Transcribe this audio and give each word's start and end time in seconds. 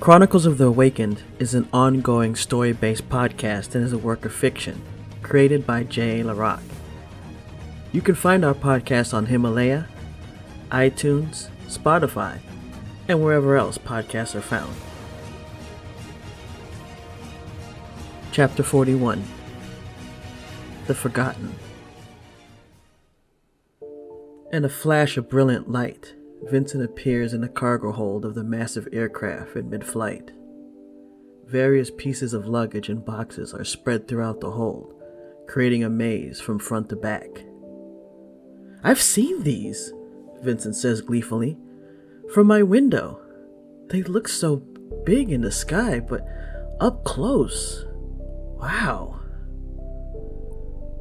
Chronicles 0.00 0.46
of 0.46 0.58
the 0.58 0.66
Awakened 0.66 1.24
is 1.40 1.54
an 1.54 1.68
ongoing 1.72 2.36
story 2.36 2.72
based 2.72 3.08
podcast 3.08 3.74
and 3.74 3.84
is 3.84 3.92
a 3.92 3.98
work 3.98 4.24
of 4.24 4.32
fiction 4.32 4.80
created 5.22 5.66
by 5.66 5.82
Jay 5.82 6.22
LaRock. 6.22 6.62
You 7.90 8.00
can 8.00 8.14
find 8.14 8.44
our 8.44 8.54
podcast 8.54 9.12
on 9.12 9.26
Himalaya, 9.26 9.88
iTunes, 10.70 11.48
Spotify, 11.66 12.38
and 13.08 13.24
wherever 13.24 13.56
else 13.56 13.76
podcasts 13.76 14.36
are 14.36 14.40
found. 14.40 14.72
Chapter 18.30 18.62
41 18.62 19.24
The 20.86 20.94
Forgotten. 20.94 21.56
In 24.52 24.64
a 24.64 24.68
flash 24.68 25.16
of 25.16 25.28
brilliant 25.28 25.72
light, 25.72 26.14
Vincent 26.42 26.82
appears 26.82 27.34
in 27.34 27.40
the 27.40 27.48
cargo 27.48 27.92
hold 27.92 28.24
of 28.24 28.34
the 28.34 28.44
massive 28.44 28.88
aircraft 28.92 29.56
in 29.56 29.68
mid 29.68 29.84
flight. 29.84 30.30
Various 31.46 31.90
pieces 31.90 32.34
of 32.34 32.46
luggage 32.46 32.88
and 32.88 33.04
boxes 33.04 33.54
are 33.54 33.64
spread 33.64 34.06
throughout 34.06 34.40
the 34.40 34.50
hold, 34.50 34.94
creating 35.46 35.82
a 35.82 35.90
maze 35.90 36.40
from 36.40 36.58
front 36.58 36.88
to 36.90 36.96
back. 36.96 37.44
I've 38.84 39.00
seen 39.00 39.42
these, 39.42 39.92
Vincent 40.42 40.76
says 40.76 41.00
gleefully. 41.00 41.58
From 42.32 42.46
my 42.46 42.62
window. 42.62 43.20
They 43.88 44.02
look 44.02 44.28
so 44.28 44.56
big 45.04 45.32
in 45.32 45.40
the 45.40 45.50
sky, 45.50 46.00
but 46.00 46.20
up 46.78 47.04
close. 47.04 47.86
Wow. 48.58 49.20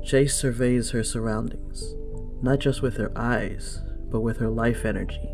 Chase 0.03 0.35
surveys 0.35 0.91
her 0.91 1.03
surroundings, 1.03 1.95
not 2.41 2.59
just 2.59 2.81
with 2.81 2.95
her 2.95 3.11
eyes, 3.15 3.81
but 4.09 4.21
with 4.21 4.37
her 4.37 4.49
life 4.49 4.85
energy. 4.85 5.29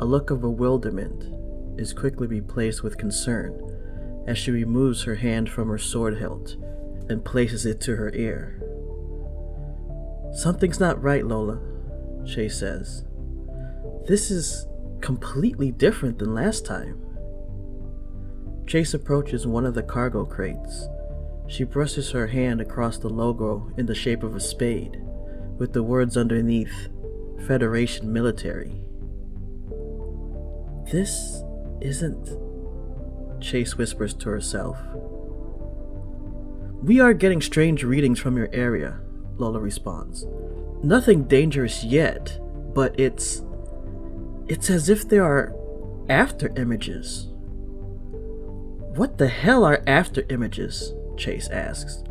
A 0.00 0.04
look 0.04 0.30
of 0.30 0.40
bewilderment 0.40 1.34
is 1.78 1.92
quickly 1.92 2.26
replaced 2.26 2.82
with 2.82 2.98
concern 2.98 4.24
as 4.26 4.38
she 4.38 4.50
removes 4.50 5.04
her 5.04 5.16
hand 5.16 5.48
from 5.48 5.68
her 5.68 5.78
sword 5.78 6.18
hilt 6.18 6.56
and 7.08 7.24
places 7.24 7.64
it 7.64 7.80
to 7.80 7.96
her 7.96 8.12
ear. 8.14 8.62
Something's 10.34 10.78
not 10.78 11.02
right, 11.02 11.24
Lola, 11.24 11.58
Chase 12.26 12.58
says. 12.58 13.04
This 14.06 14.30
is 14.30 14.66
completely 15.00 15.72
different 15.72 16.18
than 16.18 16.34
last 16.34 16.66
time. 16.66 17.02
Chase 18.66 18.92
approaches 18.92 19.46
one 19.46 19.64
of 19.64 19.74
the 19.74 19.82
cargo 19.82 20.24
crates. 20.26 20.86
She 21.46 21.64
brushes 21.64 22.10
her 22.10 22.26
hand 22.26 22.60
across 22.60 22.98
the 22.98 23.08
logo 23.08 23.72
in 23.78 23.86
the 23.86 23.94
shape 23.94 24.22
of 24.22 24.36
a 24.36 24.40
spade, 24.40 25.00
with 25.56 25.72
the 25.72 25.82
words 25.82 26.16
underneath 26.16 26.88
Federation 27.46 28.12
Military. 28.12 28.80
This 30.90 31.42
isn't. 31.80 32.36
Chase 33.40 33.76
whispers 33.76 34.14
to 34.14 34.30
herself. 34.30 34.78
We 36.82 37.00
are 37.00 37.14
getting 37.14 37.40
strange 37.40 37.84
readings 37.84 38.18
from 38.18 38.36
your 38.36 38.48
area, 38.52 39.00
Lola 39.36 39.60
responds. 39.60 40.26
Nothing 40.82 41.24
dangerous 41.24 41.84
yet, 41.84 42.38
but 42.74 42.98
it's. 42.98 43.42
It's 44.46 44.70
as 44.70 44.88
if 44.88 45.08
there 45.08 45.24
are 45.24 45.54
after 46.08 46.52
images. 46.56 47.28
What 48.94 49.18
the 49.18 49.28
hell 49.28 49.64
are 49.64 49.82
after 49.86 50.24
images? 50.30 50.94
Chase 51.16 51.48
asks. 51.48 52.02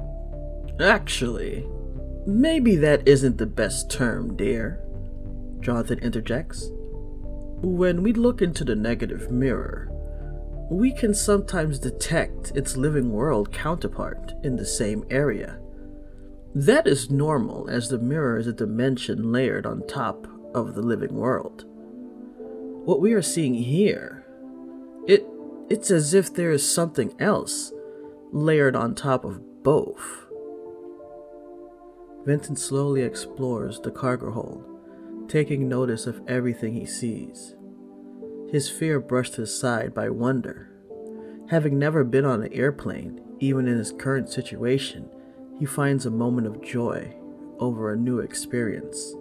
Actually, 0.80 1.68
maybe 2.26 2.76
that 2.76 3.08
isn't 3.08 3.38
the 3.38 3.46
best 3.46 3.90
term, 3.90 4.36
dear. 4.36 4.84
Jonathan 5.62 6.00
interjects. 6.00 6.72
When 7.62 8.04
we 8.04 8.14
look 8.14 8.42
into 8.42 8.64
the 8.64 8.76
negative 8.76 9.32
mirror, 9.32 9.90
we 10.70 10.92
can 10.92 11.14
sometimes 11.14 11.80
detect 11.80 12.52
its 12.56 12.78
living 12.78 13.12
world 13.12 13.52
counterpart 13.52 14.34
in 14.44 14.56
the 14.56 14.66
same 14.66 15.06
area. 15.10 15.60
That 16.54 16.88
is 16.88 17.10
normal 17.10 17.70
as 17.70 17.90
the 17.90 18.00
mirror 18.00 18.38
is 18.38 18.48
a 18.48 18.54
dimension 18.54 19.32
layered 19.32 19.66
on 19.66 19.88
top 19.88 20.28
of 20.54 20.76
the 20.76 20.82
living 20.82 21.16
world. 21.16 21.66
What 22.86 23.02
we 23.02 23.14
are 23.14 23.22
seeing 23.22 23.54
here, 23.54 24.26
it 25.08 25.26
it's 25.70 25.92
as 25.92 26.14
if 26.14 26.34
there 26.34 26.52
is 26.52 26.70
something 26.70 27.14
else 27.20 27.74
layered 28.32 28.76
on 28.76 28.96
top 28.96 29.26
of 29.26 29.64
both. 29.64 30.28
Vincent 32.26 32.60
slowly 32.60 33.02
explores 33.02 33.80
the 33.80 33.92
cargo 33.92 34.32
hold 34.32 34.77
taking 35.28 35.68
notice 35.68 36.08
of 36.08 36.22
everything 36.28 36.74
he 36.74 36.86
sees. 36.86 37.56
His 38.52 38.70
fear 38.70 39.00
brushed 39.00 39.38
aside 39.38 39.94
by 39.94 40.10
wonder. 40.10 40.72
Having 41.50 41.80
never 41.80 42.04
been 42.04 42.26
on 42.26 42.44
an 42.44 42.54
airplane, 42.54 43.22
even 43.40 43.68
in 43.68 43.78
his 43.78 43.92
current 43.92 44.30
situation, 44.30 45.10
he 45.60 45.66
finds 45.66 46.06
a 46.06 46.12
moment 46.12 46.48
of 46.48 46.64
joy 46.64 47.16
over 47.60 47.92
a 47.92 47.98
new 47.98 48.20
experience. 48.20 49.16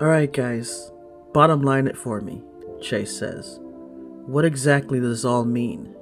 Alright, 0.00 0.32
guys, 0.32 0.90
bottom 1.32 1.62
line 1.62 1.86
it 1.86 1.96
for 1.96 2.20
me, 2.20 2.42
Chase 2.80 3.16
says. 3.16 3.58
What 3.60 4.44
exactly 4.44 5.00
does 5.00 5.18
this 5.18 5.24
all 5.24 5.44
mean? 5.44 5.94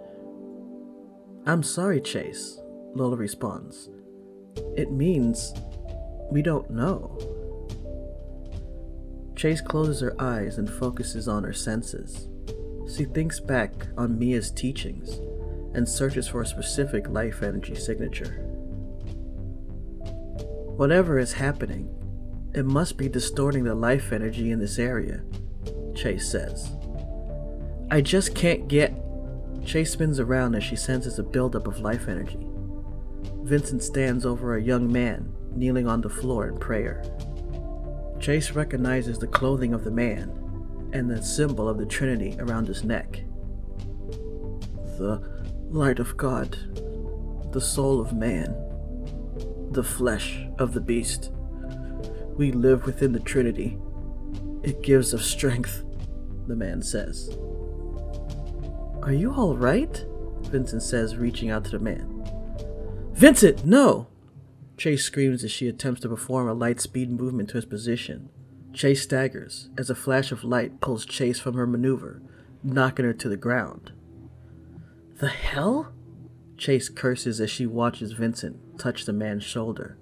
I'm 1.46 1.62
sorry, 1.62 2.00
Chase, 2.00 2.58
Lola 2.94 3.16
responds. 3.16 3.90
It 4.76 4.90
means 4.90 5.52
we 6.30 6.42
don't 6.42 6.70
know. 6.70 7.18
Chase 9.44 9.60
closes 9.60 10.00
her 10.00 10.18
eyes 10.18 10.56
and 10.56 10.70
focuses 10.70 11.28
on 11.28 11.44
her 11.44 11.52
senses. 11.52 12.28
She 12.90 13.04
thinks 13.04 13.40
back 13.40 13.74
on 13.98 14.18
Mia's 14.18 14.50
teachings 14.50 15.20
and 15.74 15.86
searches 15.86 16.26
for 16.26 16.40
a 16.40 16.46
specific 16.46 17.10
life 17.10 17.42
energy 17.42 17.74
signature. 17.74 18.36
Whatever 20.78 21.18
is 21.18 21.34
happening, 21.34 21.94
it 22.54 22.64
must 22.64 22.96
be 22.96 23.06
distorting 23.06 23.64
the 23.64 23.74
life 23.74 24.14
energy 24.14 24.50
in 24.50 24.60
this 24.60 24.78
area, 24.78 25.22
Chase 25.94 26.26
says. 26.26 26.72
I 27.90 28.00
just 28.00 28.34
can't 28.34 28.66
get. 28.66 28.94
Chase 29.62 29.92
spins 29.92 30.20
around 30.20 30.54
as 30.54 30.64
she 30.64 30.74
senses 30.74 31.18
a 31.18 31.22
buildup 31.22 31.66
of 31.66 31.80
life 31.80 32.08
energy. 32.08 32.48
Vincent 33.42 33.82
stands 33.82 34.24
over 34.24 34.56
a 34.56 34.62
young 34.62 34.90
man 34.90 35.34
kneeling 35.54 35.86
on 35.86 36.00
the 36.00 36.08
floor 36.08 36.48
in 36.48 36.56
prayer. 36.56 37.04
Chase 38.24 38.52
recognizes 38.52 39.18
the 39.18 39.26
clothing 39.26 39.74
of 39.74 39.84
the 39.84 39.90
man 39.90 40.30
and 40.94 41.10
the 41.10 41.22
symbol 41.22 41.68
of 41.68 41.76
the 41.76 41.84
Trinity 41.84 42.34
around 42.38 42.66
his 42.66 42.82
neck. 42.82 43.22
The 44.96 45.22
light 45.68 45.98
of 45.98 46.16
God, 46.16 46.56
the 47.52 47.60
soul 47.60 48.00
of 48.00 48.14
man, 48.14 48.56
the 49.72 49.84
flesh 49.84 50.46
of 50.58 50.72
the 50.72 50.80
beast. 50.80 51.32
We 52.38 52.50
live 52.50 52.86
within 52.86 53.12
the 53.12 53.20
Trinity. 53.20 53.76
It 54.62 54.80
gives 54.80 55.12
us 55.12 55.26
strength, 55.26 55.84
the 56.46 56.56
man 56.56 56.80
says. 56.80 57.28
Are 59.02 59.12
you 59.12 59.34
alright? 59.34 60.02
Vincent 60.44 60.82
says, 60.82 61.18
reaching 61.18 61.50
out 61.50 61.66
to 61.66 61.72
the 61.72 61.78
man. 61.78 62.24
Vincent, 63.12 63.66
no! 63.66 64.06
Chase 64.76 65.04
screams 65.04 65.44
as 65.44 65.52
she 65.52 65.68
attempts 65.68 66.00
to 66.00 66.08
perform 66.08 66.48
a 66.48 66.54
light 66.54 66.80
speed 66.80 67.10
movement 67.10 67.50
to 67.50 67.56
his 67.56 67.64
position. 67.64 68.28
Chase 68.72 69.02
staggers 69.02 69.70
as 69.78 69.88
a 69.88 69.94
flash 69.94 70.32
of 70.32 70.42
light 70.42 70.80
pulls 70.80 71.06
Chase 71.06 71.38
from 71.38 71.54
her 71.54 71.66
maneuver, 71.66 72.20
knocking 72.62 73.04
her 73.04 73.12
to 73.12 73.28
the 73.28 73.36
ground. 73.36 73.92
The 75.20 75.28
hell? 75.28 75.92
Chase 76.56 76.88
curses 76.88 77.40
as 77.40 77.50
she 77.50 77.66
watches 77.66 78.12
Vincent 78.12 78.78
touch 78.78 79.04
the 79.04 79.12
man's 79.12 79.44
shoulder. 79.44 79.96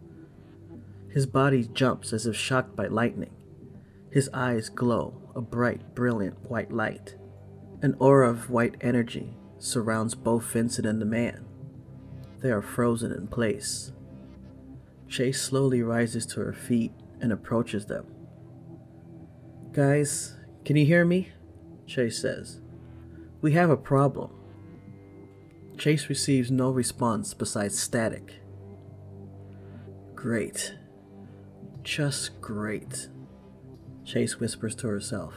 His 1.10 1.26
body 1.26 1.68
jumps 1.72 2.12
as 2.12 2.26
if 2.26 2.34
shocked 2.34 2.74
by 2.74 2.86
lightning. 2.86 3.34
His 4.10 4.30
eyes 4.32 4.70
glow 4.70 5.22
a 5.34 5.40
bright, 5.40 5.94
brilliant 5.94 6.50
white 6.50 6.72
light. 6.72 7.16
An 7.82 7.94
aura 7.98 8.30
of 8.30 8.50
white 8.50 8.76
energy 8.80 9.36
surrounds 9.58 10.14
both 10.14 10.44
Vincent 10.44 10.86
and 10.86 11.00
the 11.00 11.06
man. 11.06 11.44
They 12.40 12.50
are 12.50 12.62
frozen 12.62 13.12
in 13.12 13.26
place. 13.28 13.92
Chase 15.12 15.42
slowly 15.42 15.82
rises 15.82 16.24
to 16.24 16.40
her 16.40 16.54
feet 16.54 16.90
and 17.20 17.32
approaches 17.32 17.84
them. 17.84 18.06
Guys, 19.72 20.38
can 20.64 20.74
you 20.74 20.86
hear 20.86 21.04
me? 21.04 21.28
Chase 21.86 22.18
says. 22.18 22.62
We 23.42 23.52
have 23.52 23.68
a 23.68 23.76
problem. 23.76 24.30
Chase 25.76 26.08
receives 26.08 26.50
no 26.50 26.70
response 26.70 27.34
besides 27.34 27.78
static. 27.78 28.36
Great. 30.14 30.76
Just 31.82 32.40
great. 32.40 33.08
Chase 34.06 34.40
whispers 34.40 34.74
to 34.76 34.88
herself. 34.88 35.34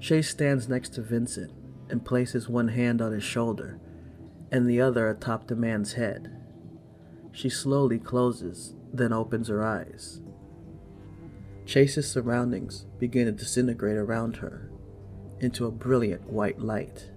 Chase 0.00 0.28
stands 0.28 0.68
next 0.68 0.90
to 0.90 1.00
Vincent 1.00 1.50
and 1.88 2.04
places 2.04 2.46
one 2.46 2.68
hand 2.68 3.00
on 3.00 3.12
his 3.12 3.24
shoulder 3.24 3.80
and 4.52 4.68
the 4.68 4.82
other 4.82 5.08
atop 5.08 5.46
the 5.46 5.56
man's 5.56 5.94
head. 5.94 6.43
She 7.34 7.50
slowly 7.50 7.98
closes, 7.98 8.74
then 8.92 9.12
opens 9.12 9.48
her 9.48 9.62
eyes. 9.62 10.20
Chase's 11.66 12.08
surroundings 12.08 12.86
begin 13.00 13.26
to 13.26 13.32
disintegrate 13.32 13.96
around 13.96 14.36
her, 14.36 14.70
into 15.40 15.66
a 15.66 15.72
brilliant 15.72 16.30
white 16.30 16.60
light. 16.60 17.10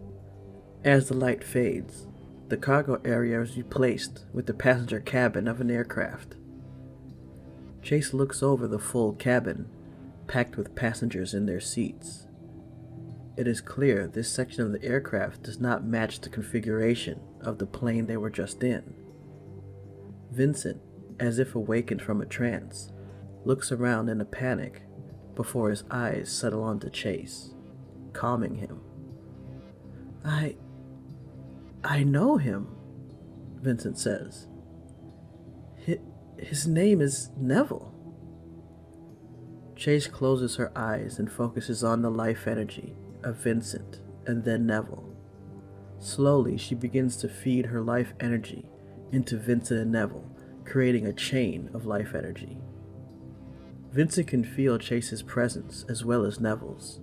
As 0.84 1.08
the 1.08 1.14
light 1.14 1.44
fades, 1.44 2.08
the 2.50 2.58
cargo 2.58 3.00
area 3.06 3.40
is 3.42 3.58
replaced 3.58 4.24
with 4.34 4.48
the 4.48 4.54
passenger 4.56 5.00
cabin 5.00 5.48
of 5.48 5.62
an 5.62 5.70
aircraft. 5.70 6.36
Chase 7.84 8.12
looks 8.12 8.42
over 8.42 8.68
the 8.68 8.80
full 8.80 9.14
cabin, 9.14 9.70
packed 10.26 10.58
with 10.58 10.76
passengers 10.76 11.36
in 11.36 11.46
their 11.46 11.62
seats. 11.62 12.26
It 13.38 13.48
is 13.48 13.62
clear 13.62 14.08
this 14.08 14.32
section 14.32 14.64
of 14.64 14.72
the 14.72 14.84
aircraft 14.84 15.44
does 15.44 15.60
not 15.60 15.86
match 15.86 16.22
the 16.22 16.30
configuration 16.30 17.20
of 17.40 17.60
the 17.60 17.68
plane 17.68 18.08
they 18.08 18.18
were 18.18 18.32
just 18.32 18.64
in. 18.64 18.96
Vincent, 20.38 20.80
as 21.20 21.40
if 21.40 21.56
awakened 21.56 22.00
from 22.00 22.22
a 22.22 22.26
trance, 22.26 22.92
looks 23.44 23.72
around 23.72 24.08
in 24.08 24.22
a 24.22 24.26
panic 24.26 24.84
before 25.34 25.72
his 25.72 25.84
eyes 25.90 26.32
settle 26.32 26.62
onto 26.62 26.92
Chase, 26.92 27.56
calming 28.14 28.56
him. 28.56 28.80
I. 30.24 30.56
I 31.84 32.04
know 32.04 32.38
him, 32.38 32.68
Vincent 33.62 33.98
says. 33.98 34.48
His, 35.76 35.98
his 36.38 36.68
name 36.68 37.02
is 37.02 37.32
Neville. 37.36 37.92
Chase 39.76 40.06
closes 40.06 40.58
her 40.58 40.72
eyes 40.78 41.18
and 41.18 41.32
focuses 41.32 41.84
on 41.84 42.04
the 42.04 42.12
life 42.12 42.46
energy 42.46 42.96
of 43.24 43.38
Vincent 43.38 44.02
and 44.28 44.44
then 44.44 44.68
Neville. 44.68 45.16
Slowly, 46.00 46.58
she 46.58 46.76
begins 46.76 47.18
to 47.18 47.28
feed 47.28 47.68
her 47.68 47.82
life 47.82 48.14
energy 48.20 48.70
into 49.12 49.38
Vincent 49.38 49.80
and 49.80 49.92
Neville, 49.92 50.30
creating 50.66 51.06
a 51.06 51.14
chain 51.14 51.70
of 51.74 51.86
life 51.86 52.14
energy. 52.14 52.58
Vincent 53.92 54.28
can 54.28 54.44
feel 54.44 54.78
Chase's 54.78 55.24
presence 55.24 55.86
as 55.90 56.04
well 56.04 56.26
as 56.26 56.40
Neville's. 56.40 57.00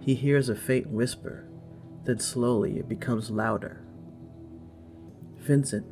He 0.00 0.14
hears 0.14 0.48
a 0.48 0.56
faint 0.56 0.88
whisper, 0.88 1.48
then 2.04 2.18
slowly 2.18 2.78
it 2.78 2.88
becomes 2.88 3.30
louder. 3.30 3.82
Vincent, 5.38 5.86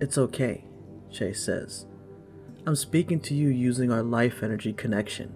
it's 0.00 0.18
okay, 0.18 0.64
Chase 1.10 1.42
says. 1.42 1.86
I'm 2.66 2.76
speaking 2.76 3.20
to 3.20 3.34
you 3.34 3.48
using 3.48 3.92
our 3.92 4.02
life 4.02 4.42
energy 4.42 4.72
connection. 4.72 5.34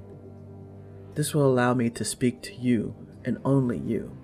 This 1.14 1.34
will 1.34 1.46
allow 1.46 1.74
me 1.74 1.90
to 1.90 2.04
speak 2.04 2.42
to 2.42 2.54
you 2.54 2.94
and 3.24 3.38
only 3.44 3.78
you. 3.78 4.16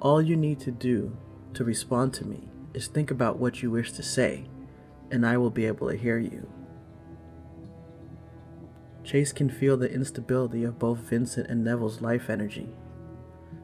All 0.00 0.20
you 0.20 0.36
need 0.36 0.60
to 0.60 0.70
do 0.70 1.16
to 1.54 1.64
respond 1.64 2.12
to 2.14 2.26
me 2.26 2.48
is 2.74 2.86
think 2.86 3.10
about 3.10 3.38
what 3.38 3.62
you 3.62 3.70
wish 3.70 3.92
to 3.92 4.02
say, 4.02 4.44
and 5.10 5.26
I 5.26 5.36
will 5.36 5.50
be 5.50 5.66
able 5.66 5.90
to 5.90 5.96
hear 5.96 6.18
you. 6.18 6.48
Chase 9.04 9.32
can 9.32 9.50
feel 9.50 9.76
the 9.76 9.92
instability 9.92 10.64
of 10.64 10.78
both 10.78 10.98
Vincent 10.98 11.48
and 11.48 11.64
Neville's 11.64 12.00
life 12.00 12.30
energy. 12.30 12.68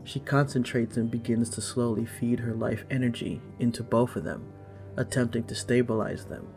She 0.05 0.20
concentrates 0.20 0.96
and 0.96 1.10
begins 1.10 1.49
to 1.50 1.60
slowly 1.60 2.06
feed 2.06 2.40
her 2.40 2.55
life 2.55 2.84
energy 2.90 3.40
into 3.58 3.82
both 3.82 4.16
of 4.16 4.25
them, 4.25 4.52
attempting 4.96 5.44
to 5.44 5.54
stabilize 5.54 6.25
them. 6.26 6.49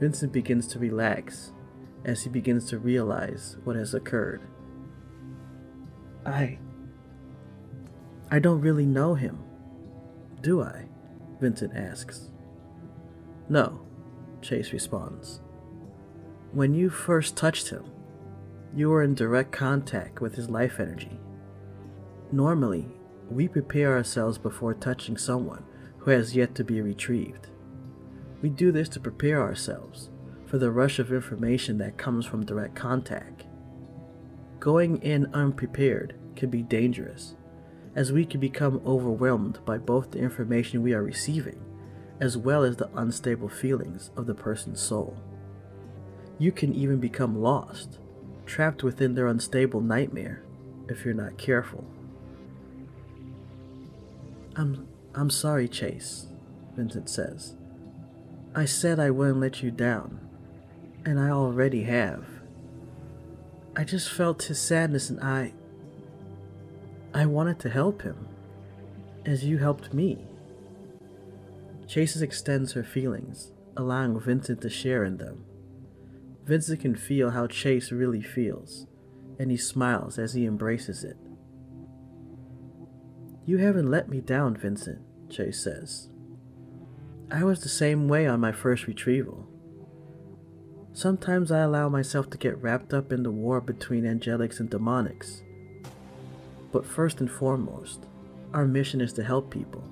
Vincent 0.00 0.32
begins 0.32 0.66
to 0.68 0.78
relax 0.78 1.52
as 2.04 2.22
he 2.22 2.30
begins 2.30 2.68
to 2.70 2.78
realize 2.78 3.56
what 3.64 3.76
has 3.76 3.94
occurred. 3.94 4.42
I. 6.26 6.58
I 8.30 8.38
don't 8.38 8.60
really 8.60 8.86
know 8.86 9.14
him, 9.14 9.38
do 10.42 10.62
I? 10.62 10.86
Vincent 11.40 11.74
asks. 11.74 12.30
No, 13.48 13.80
Chase 14.40 14.72
responds. 14.72 15.40
When 16.52 16.74
you 16.74 16.90
first 16.90 17.36
touched 17.36 17.70
him, 17.70 17.84
you 18.74 18.90
were 18.90 19.02
in 19.02 19.14
direct 19.14 19.52
contact 19.52 20.20
with 20.20 20.34
his 20.34 20.50
life 20.50 20.80
energy. 20.80 21.18
Normally, 22.30 22.88
we 23.30 23.48
prepare 23.48 23.96
ourselves 23.96 24.38
before 24.38 24.74
touching 24.74 25.16
someone 25.16 25.64
who 25.98 26.10
has 26.10 26.34
yet 26.34 26.54
to 26.56 26.64
be 26.64 26.80
retrieved. 26.80 27.48
We 28.42 28.48
do 28.48 28.72
this 28.72 28.88
to 28.90 29.00
prepare 29.00 29.40
ourselves 29.40 30.10
for 30.46 30.58
the 30.58 30.70
rush 30.70 30.98
of 30.98 31.12
information 31.12 31.78
that 31.78 31.96
comes 31.96 32.26
from 32.26 32.44
direct 32.44 32.74
contact. 32.74 33.46
Going 34.60 34.98
in 35.02 35.32
unprepared 35.32 36.14
can 36.36 36.50
be 36.50 36.62
dangerous, 36.62 37.36
as 37.94 38.12
we 38.12 38.24
can 38.24 38.40
become 38.40 38.80
overwhelmed 38.86 39.58
by 39.64 39.78
both 39.78 40.10
the 40.10 40.18
information 40.18 40.82
we 40.82 40.94
are 40.94 41.02
receiving 41.02 41.60
as 42.22 42.36
well 42.36 42.62
as 42.62 42.76
the 42.76 42.88
unstable 42.94 43.48
feelings 43.48 44.12
of 44.16 44.26
the 44.26 44.34
person's 44.34 44.80
soul. 44.80 45.16
You 46.38 46.52
can 46.52 46.72
even 46.72 47.00
become 47.00 47.42
lost, 47.42 47.98
trapped 48.46 48.84
within 48.84 49.16
their 49.16 49.26
unstable 49.26 49.80
nightmare 49.80 50.44
if 50.88 51.04
you're 51.04 51.14
not 51.14 51.36
careful. 51.36 51.84
I'm 54.54 54.86
I'm 55.16 55.30
sorry, 55.30 55.66
Chase, 55.66 56.28
Vincent 56.76 57.10
says. 57.10 57.56
I 58.54 58.66
said 58.66 59.00
I 59.00 59.10
wouldn't 59.10 59.40
let 59.40 59.60
you 59.60 59.72
down, 59.72 60.20
and 61.04 61.18
I 61.18 61.30
already 61.30 61.82
have. 61.84 62.24
I 63.74 63.82
just 63.82 64.08
felt 64.08 64.44
his 64.44 64.60
sadness 64.60 65.10
and 65.10 65.20
I 65.20 65.54
I 67.14 67.26
wanted 67.26 67.58
to 67.60 67.70
help 67.70 68.02
him 68.02 68.28
as 69.26 69.44
you 69.44 69.58
helped 69.58 69.92
me. 69.92 70.26
Chase 71.86 72.20
extends 72.20 72.72
her 72.72 72.82
feelings, 72.82 73.52
allowing 73.76 74.18
Vincent 74.18 74.62
to 74.62 74.70
share 74.70 75.04
in 75.04 75.18
them. 75.18 75.44
Vincent 76.44 76.80
can 76.80 76.96
feel 76.96 77.30
how 77.30 77.46
Chase 77.46 77.92
really 77.92 78.22
feels, 78.22 78.86
and 79.38 79.50
he 79.50 79.56
smiles 79.56 80.18
as 80.18 80.32
he 80.32 80.46
embraces 80.46 81.04
it. 81.04 81.16
You 83.44 83.58
haven't 83.58 83.90
let 83.90 84.08
me 84.08 84.20
down, 84.20 84.56
Vincent, 84.56 85.00
Chase 85.28 85.62
says. 85.62 86.08
I 87.30 87.44
was 87.44 87.60
the 87.60 87.68
same 87.68 88.08
way 88.08 88.26
on 88.26 88.40
my 88.40 88.52
first 88.52 88.86
retrieval. 88.86 89.48
Sometimes 90.94 91.50
I 91.50 91.60
allow 91.60 91.88
myself 91.88 92.30
to 92.30 92.38
get 92.38 92.60
wrapped 92.62 92.92
up 92.92 93.12
in 93.12 93.22
the 93.22 93.30
war 93.30 93.60
between 93.60 94.04
angelics 94.04 94.60
and 94.60 94.70
demonics. 94.70 95.42
But 96.72 96.86
first 96.86 97.20
and 97.20 97.30
foremost, 97.30 98.06
our 98.52 98.66
mission 98.66 99.00
is 99.00 99.12
to 99.14 99.22
help 99.22 99.50
people. 99.50 99.84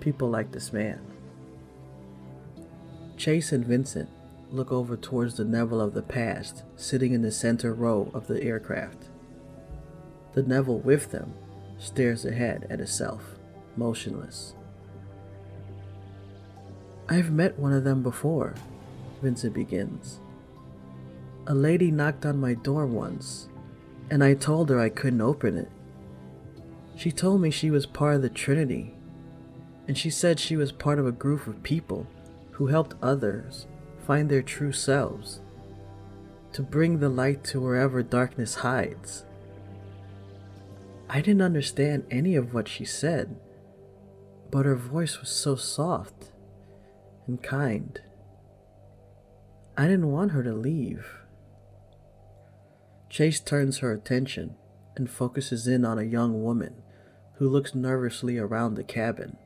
People 0.00 0.28
like 0.28 0.50
this 0.50 0.72
man. 0.72 1.00
Chase 3.16 3.52
and 3.52 3.64
Vincent 3.64 4.08
look 4.50 4.72
over 4.72 4.96
towards 4.96 5.36
the 5.36 5.44
Neville 5.44 5.80
of 5.80 5.94
the 5.94 6.02
past, 6.02 6.62
sitting 6.76 7.12
in 7.12 7.22
the 7.22 7.30
center 7.30 7.72
row 7.72 8.10
of 8.14 8.26
the 8.26 8.42
aircraft. 8.42 9.08
The 10.32 10.42
Neville 10.42 10.80
with 10.80 11.10
them 11.10 11.34
stares 11.78 12.24
ahead 12.24 12.66
at 12.70 12.80
itself, 12.80 13.38
motionless. 13.76 14.54
I've 17.08 17.30
met 17.30 17.58
one 17.58 17.72
of 17.72 17.84
them 17.84 18.02
before, 18.02 18.54
Vincent 19.22 19.54
begins. 19.54 20.20
A 21.46 21.54
lady 21.54 21.90
knocked 21.90 22.24
on 22.24 22.40
my 22.40 22.54
door 22.54 22.86
once, 22.86 23.48
and 24.10 24.22
I 24.22 24.34
told 24.34 24.70
her 24.70 24.80
I 24.80 24.88
couldn't 24.88 25.20
open 25.20 25.56
it. 25.56 25.70
She 26.96 27.10
told 27.10 27.40
me 27.40 27.50
she 27.50 27.70
was 27.70 27.86
part 27.86 28.16
of 28.16 28.22
the 28.22 28.28
Trinity, 28.28 28.94
and 29.88 29.98
she 29.98 30.10
said 30.10 30.38
she 30.38 30.56
was 30.56 30.72
part 30.72 30.98
of 30.98 31.06
a 31.06 31.12
group 31.12 31.46
of 31.46 31.62
people 31.62 32.06
who 32.52 32.68
helped 32.68 32.94
others 33.02 33.66
find 34.06 34.30
their 34.30 34.42
true 34.42 34.72
selves, 34.72 35.40
to 36.52 36.62
bring 36.62 36.98
the 36.98 37.08
light 37.08 37.42
to 37.42 37.60
wherever 37.60 38.02
darkness 38.02 38.56
hides. 38.56 39.24
I 41.08 41.20
didn't 41.20 41.42
understand 41.42 42.04
any 42.10 42.36
of 42.36 42.54
what 42.54 42.68
she 42.68 42.84
said, 42.84 43.36
but 44.50 44.66
her 44.66 44.76
voice 44.76 45.20
was 45.20 45.30
so 45.30 45.56
soft 45.56 46.30
and 47.26 47.42
kind. 47.42 48.00
I 49.76 49.84
didn't 49.84 50.12
want 50.12 50.30
her 50.32 50.42
to 50.44 50.54
leave. 50.54 51.23
Chase 53.14 53.38
turns 53.38 53.78
her 53.78 53.92
attention 53.92 54.56
and 54.96 55.08
focuses 55.08 55.68
in 55.68 55.84
on 55.84 56.00
a 56.00 56.02
young 56.02 56.42
woman 56.42 56.82
who 57.34 57.48
looks 57.48 57.72
nervously 57.72 58.38
around 58.38 58.74
the 58.74 58.82
cabin 58.82 59.36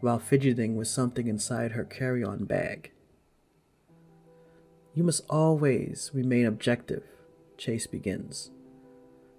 while 0.00 0.18
fidgeting 0.18 0.74
with 0.74 0.88
something 0.88 1.28
inside 1.28 1.72
her 1.72 1.84
carry 1.84 2.24
on 2.24 2.46
bag. 2.46 2.92
You 4.94 5.04
must 5.04 5.26
always 5.28 6.10
remain 6.14 6.46
objective, 6.46 7.02
Chase 7.58 7.86
begins. 7.86 8.52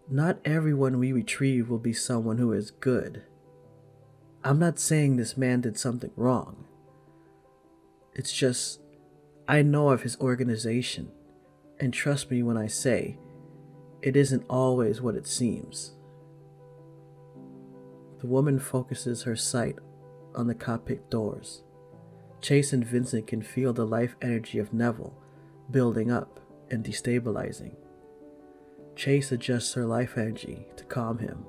Not 0.07 0.37
everyone 0.45 0.99
we 0.99 1.11
retrieve 1.11 1.67
will 1.67 1.79
be 1.79 1.91
someone 1.91 2.37
who 2.37 2.53
is 2.53 2.69
good. 2.69 3.23
I'm 4.43 4.59
not 4.59 4.77
saying 4.77 5.15
this 5.15 5.35
man 5.35 5.61
did 5.61 5.79
something 5.79 6.11
wrong. 6.15 6.65
It's 8.13 8.31
just, 8.31 8.79
I 9.47 9.63
know 9.63 9.89
of 9.89 10.03
his 10.03 10.19
organization, 10.19 11.11
and 11.79 11.91
trust 11.91 12.29
me 12.29 12.43
when 12.43 12.57
I 12.57 12.67
say, 12.67 13.17
it 14.01 14.15
isn't 14.15 14.45
always 14.49 15.01
what 15.01 15.15
it 15.15 15.27
seems. 15.27 15.93
The 18.19 18.27
woman 18.27 18.59
focuses 18.59 19.23
her 19.23 19.35
sight 19.35 19.77
on 20.35 20.47
the 20.47 20.55
cockpit 20.55 21.09
doors. 21.09 21.63
Chase 22.39 22.73
and 22.73 22.85
Vincent 22.85 23.27
can 23.27 23.41
feel 23.41 23.73
the 23.73 23.85
life 23.85 24.15
energy 24.21 24.59
of 24.59 24.73
Neville 24.73 25.15
building 25.69 26.11
up 26.11 26.39
and 26.69 26.83
destabilizing. 26.83 27.75
Chase 28.95 29.31
adjusts 29.31 29.73
her 29.73 29.85
life 29.85 30.17
energy 30.17 30.67
to 30.75 30.83
calm 30.85 31.17
him. 31.19 31.45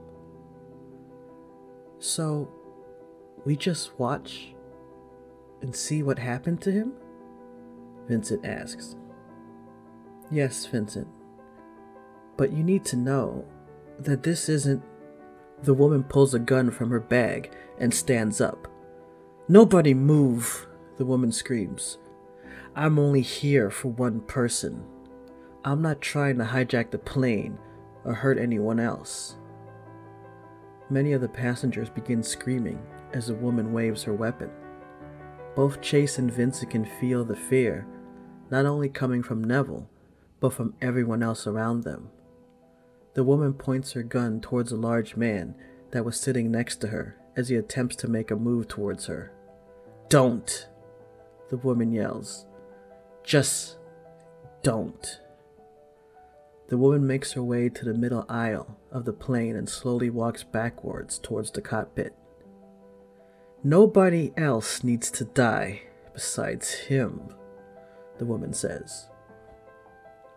So, 1.98 2.50
we 3.44 3.56
just 3.56 3.98
watch 3.98 4.54
and 5.60 5.74
see 5.74 6.02
what 6.02 6.18
happened 6.18 6.60
to 6.62 6.72
him? 6.72 6.92
Vincent 8.08 8.44
asks. 8.44 8.96
Yes, 10.30 10.66
Vincent. 10.66 11.08
But 12.36 12.52
you 12.52 12.62
need 12.62 12.84
to 12.86 12.96
know 12.96 13.44
that 13.98 14.22
this 14.22 14.48
isn't. 14.48 14.82
The 15.62 15.74
woman 15.74 16.02
pulls 16.02 16.34
a 16.34 16.38
gun 16.38 16.70
from 16.70 16.90
her 16.90 17.00
bag 17.00 17.52
and 17.78 17.92
stands 17.94 18.40
up. 18.40 18.68
Nobody 19.48 19.94
move, 19.94 20.66
the 20.96 21.04
woman 21.04 21.30
screams. 21.30 21.98
I'm 22.74 22.98
only 22.98 23.20
here 23.20 23.70
for 23.70 23.88
one 23.88 24.20
person. 24.22 24.84
I'm 25.64 25.82
not 25.82 26.00
trying 26.00 26.38
to 26.38 26.44
hijack 26.44 26.90
the 26.90 26.98
plane 26.98 27.58
or 28.04 28.14
hurt 28.14 28.38
anyone 28.38 28.80
else. 28.80 29.36
Many 30.90 31.12
of 31.12 31.20
the 31.20 31.28
passengers 31.28 31.88
begin 31.88 32.22
screaming 32.22 32.82
as 33.12 33.28
the 33.28 33.34
woman 33.34 33.72
waves 33.72 34.02
her 34.02 34.14
weapon. 34.14 34.50
Both 35.54 35.80
Chase 35.80 36.18
and 36.18 36.32
Vincent 36.32 36.70
can 36.70 36.84
feel 36.84 37.24
the 37.24 37.36
fear, 37.36 37.86
not 38.50 38.66
only 38.66 38.88
coming 38.88 39.22
from 39.22 39.44
Neville, 39.44 39.88
but 40.40 40.52
from 40.52 40.74
everyone 40.80 41.22
else 41.22 41.46
around 41.46 41.84
them. 41.84 42.10
The 43.14 43.24
woman 43.24 43.54
points 43.54 43.92
her 43.92 44.02
gun 44.02 44.40
towards 44.40 44.72
a 44.72 44.76
large 44.76 45.16
man 45.16 45.54
that 45.90 46.04
was 46.04 46.18
sitting 46.18 46.50
next 46.50 46.76
to 46.76 46.88
her 46.88 47.16
as 47.36 47.48
he 47.48 47.56
attempts 47.56 47.96
to 47.96 48.08
make 48.08 48.30
a 48.30 48.36
move 48.36 48.68
towards 48.68 49.06
her. 49.06 49.32
Don't! 50.08 50.68
The 51.50 51.58
woman 51.58 51.92
yells. 51.92 52.46
Just 53.22 53.76
don't. 54.62 55.20
The 56.68 56.78
woman 56.78 57.06
makes 57.06 57.32
her 57.32 57.42
way 57.42 57.68
to 57.68 57.84
the 57.84 57.92
middle 57.92 58.24
aisle 58.28 58.78
of 58.90 59.04
the 59.04 59.12
plane 59.12 59.56
and 59.56 59.68
slowly 59.68 60.08
walks 60.08 60.42
backwards 60.42 61.18
towards 61.18 61.50
the 61.50 61.60
cockpit. 61.60 62.14
Nobody 63.62 64.32
else 64.36 64.82
needs 64.82 65.10
to 65.12 65.24
die 65.24 65.82
besides 66.14 66.72
him, 66.72 67.34
the 68.18 68.24
woman 68.24 68.54
says. 68.54 69.08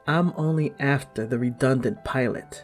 I'm 0.08 0.34
only 0.36 0.74
after 0.80 1.26
the 1.26 1.40
redundant 1.40 2.04
pilot. 2.04 2.64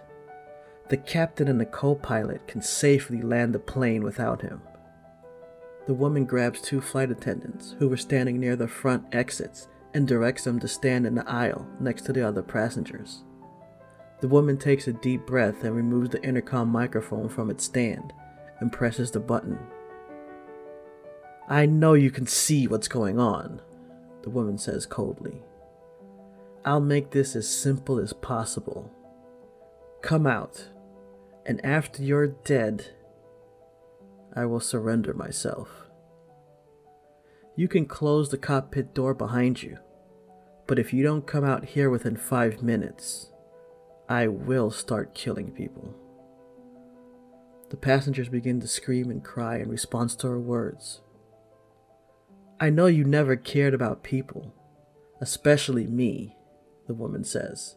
The 0.90 0.98
captain 0.98 1.48
and 1.48 1.60
the 1.60 1.66
co 1.66 1.96
pilot 1.96 2.48
can 2.48 2.62
safely 2.62 3.24
land 3.24 3.56
the 3.56 3.60
plane 3.60 4.04
without 4.04 4.44
him. 4.44 4.62
The 5.88 5.96
woman 5.96 6.26
grabs 6.26 6.62
two 6.62 6.82
flight 6.82 7.10
attendants 7.10 7.76
who 7.80 7.90
were 7.90 7.98
standing 7.98 8.40
near 8.40 8.56
the 8.56 8.68
front 8.68 9.06
exits 9.12 9.68
and 9.96 10.08
directs 10.08 10.44
them 10.44 10.60
to 10.60 10.68
stand 10.68 11.08
in 11.08 11.16
the 11.16 11.28
aisle 11.28 11.68
next 11.80 12.04
to 12.04 12.14
the 12.14 12.26
other 12.26 12.44
passengers. 12.44 13.24
The 14.20 14.28
woman 14.28 14.60
takes 14.60 14.88
a 14.88 14.94
deep 14.94 15.26
breath 15.26 15.64
and 15.64 15.76
removes 15.76 16.12
the 16.12 16.24
intercom 16.24 16.70
microphone 16.70 17.28
from 17.28 17.50
its 17.50 17.64
stand 17.64 18.14
and 18.60 18.72
presses 18.72 19.10
the 19.10 19.20
button. 19.20 19.58
I 21.50 21.66
know 21.66 21.96
you 21.96 22.12
can 22.12 22.28
see 22.28 22.68
what's 22.68 22.88
going 22.88 23.18
on, 23.18 23.62
the 24.22 24.30
woman 24.30 24.60
says 24.60 24.86
coldly. 24.86 25.42
I'll 26.64 26.82
make 26.82 27.12
this 27.12 27.36
as 27.36 27.50
simple 27.50 28.00
as 28.00 28.14
possible. 28.14 28.92
Come 30.02 30.28
out, 30.28 30.70
and 31.46 31.64
after 31.66 32.04
you're 32.04 32.28
dead, 32.28 32.86
I 34.36 34.46
will 34.46 34.60
surrender 34.60 35.14
myself. 35.14 35.70
You 37.56 37.68
can 37.68 37.86
close 37.86 38.30
the 38.30 38.38
cockpit 38.38 38.94
door 38.94 39.14
behind 39.14 39.62
you, 39.64 39.78
but 40.68 40.80
if 40.80 40.94
you 40.94 41.04
don't 41.04 41.28
come 41.28 41.44
out 41.44 41.66
here 41.66 41.90
within 41.90 42.16
five 42.16 42.62
minutes, 42.62 43.32
I 44.08 44.28
will 44.28 44.72
start 44.72 45.16
killing 45.16 45.52
people. 45.52 45.96
The 47.72 47.78
passengers 47.78 48.30
begin 48.30 48.60
to 48.60 48.68
scream 48.68 49.10
and 49.10 49.24
cry 49.24 49.58
in 49.58 49.70
response 49.70 50.16
to 50.18 50.28
her 50.28 50.40
words. 50.40 51.02
I 52.60 52.70
know 52.70 52.86
you 52.86 53.04
never 53.04 53.36
cared 53.36 53.74
about 53.74 54.04
people, 54.04 54.54
especially 55.20 55.88
me, 55.88 56.36
the 56.88 56.94
woman 56.94 57.24
says. 57.24 57.76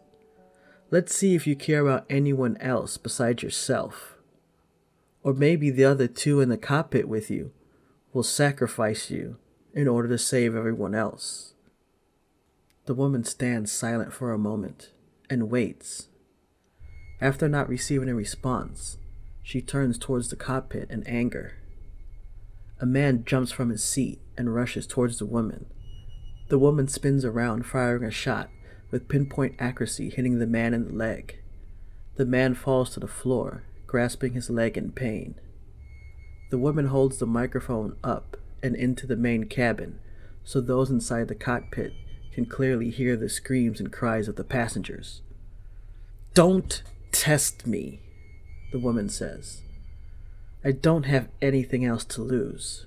Let's 0.90 1.14
see 1.14 1.34
if 1.34 1.46
you 1.46 1.56
care 1.56 1.80
about 1.80 2.06
anyone 2.08 2.56
else 2.58 2.96
besides 2.96 3.42
yourself. 3.42 4.14
Or 5.22 5.32
maybe 5.32 5.70
the 5.70 5.84
other 5.84 6.06
two 6.06 6.40
in 6.40 6.50
the 6.50 6.58
cockpit 6.58 7.08
with 7.08 7.30
you 7.30 7.52
will 8.12 8.22
sacrifice 8.22 9.10
you 9.10 9.38
in 9.72 9.88
order 9.88 10.08
to 10.08 10.18
save 10.18 10.54
everyone 10.54 10.94
else. 10.94 11.54
The 12.86 12.94
woman 12.94 13.24
stands 13.24 13.72
silent 13.72 14.12
for 14.12 14.32
a 14.32 14.38
moment 14.38 14.92
and 15.30 15.50
waits. 15.50 16.08
After 17.20 17.48
not 17.48 17.68
receiving 17.68 18.08
a 18.08 18.14
response, 18.14 18.98
she 19.42 19.60
turns 19.60 19.98
towards 19.98 20.28
the 20.28 20.36
cockpit 20.36 20.90
in 20.90 21.02
anger. 21.04 21.54
A 22.80 22.86
man 22.86 23.24
jumps 23.24 23.50
from 23.50 23.70
his 23.70 23.82
seat 23.82 24.20
and 24.36 24.54
rushes 24.54 24.86
towards 24.86 25.18
the 25.18 25.26
woman. 25.26 25.66
The 26.48 26.58
woman 26.58 26.88
spins 26.88 27.24
around, 27.24 27.64
firing 27.64 28.04
a 28.04 28.10
shot 28.10 28.50
with 28.94 29.08
pinpoint 29.08 29.56
accuracy 29.58 30.08
hitting 30.08 30.38
the 30.38 30.46
man 30.46 30.72
in 30.72 30.84
the 30.84 30.92
leg. 30.92 31.42
The 32.14 32.24
man 32.24 32.54
falls 32.54 32.90
to 32.90 33.00
the 33.00 33.08
floor, 33.08 33.64
grasping 33.88 34.34
his 34.34 34.48
leg 34.48 34.78
in 34.78 34.92
pain. 34.92 35.34
The 36.52 36.58
woman 36.58 36.86
holds 36.86 37.18
the 37.18 37.26
microphone 37.26 37.96
up 38.04 38.36
and 38.62 38.76
into 38.76 39.08
the 39.08 39.16
main 39.16 39.46
cabin 39.46 39.98
so 40.44 40.60
those 40.60 40.90
inside 40.90 41.26
the 41.26 41.34
cockpit 41.34 41.92
can 42.34 42.46
clearly 42.46 42.88
hear 42.88 43.16
the 43.16 43.28
screams 43.28 43.80
and 43.80 43.92
cries 43.92 44.28
of 44.28 44.36
the 44.36 44.44
passengers. 44.44 45.22
Don't 46.32 46.84
test 47.10 47.66
me, 47.66 47.98
the 48.70 48.78
woman 48.78 49.08
says. 49.08 49.60
I 50.64 50.70
don't 50.70 51.06
have 51.06 51.30
anything 51.42 51.84
else 51.84 52.04
to 52.04 52.22
lose, 52.22 52.86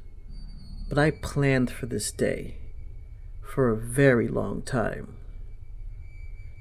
but 0.87 0.97
I 0.97 1.11
planned 1.11 1.69
for 1.69 1.85
this 1.85 2.13
day 2.13 2.59
for 3.41 3.67
a 3.67 3.75
very 3.75 4.29
long 4.29 4.61
time. 4.61 5.17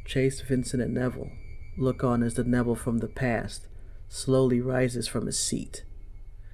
Chase, 0.07 0.41
Vincent, 0.41 0.83
and 0.83 0.95
Neville 0.95 1.31
look 1.77 2.03
on 2.03 2.23
as 2.23 2.35
the 2.35 2.45
Neville 2.45 2.75
from 2.75 2.99
the 2.99 3.09
past 3.09 3.67
slowly 4.09 4.61
rises 4.61 5.07
from 5.09 5.27
his 5.27 5.39
seat. 5.39 5.85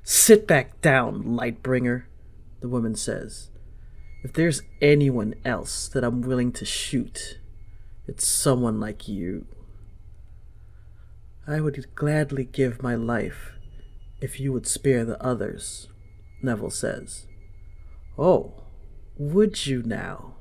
Sit 0.02 0.46
back 0.46 0.80
down, 0.80 1.22
Lightbringer, 1.22 2.04
the 2.60 2.68
woman 2.68 2.96
says. 2.96 3.50
If 4.24 4.32
there's 4.32 4.62
anyone 4.80 5.34
else 5.44 5.88
that 5.88 6.04
I'm 6.04 6.22
willing 6.22 6.52
to 6.52 6.64
shoot, 6.64 7.38
it's 8.06 8.26
someone 8.26 8.80
like 8.80 9.06
you. 9.06 9.46
I 11.46 11.60
would 11.60 11.94
gladly 11.94 12.44
give 12.44 12.82
my 12.82 12.94
life 12.94 13.52
if 14.20 14.38
you 14.38 14.52
would 14.52 14.66
spare 14.66 15.04
the 15.04 15.22
others, 15.22 15.88
Neville 16.40 16.70
says. 16.70 17.26
Oh, 18.16 18.64
would 19.18 19.66
you 19.66 19.82
now? 19.82 20.34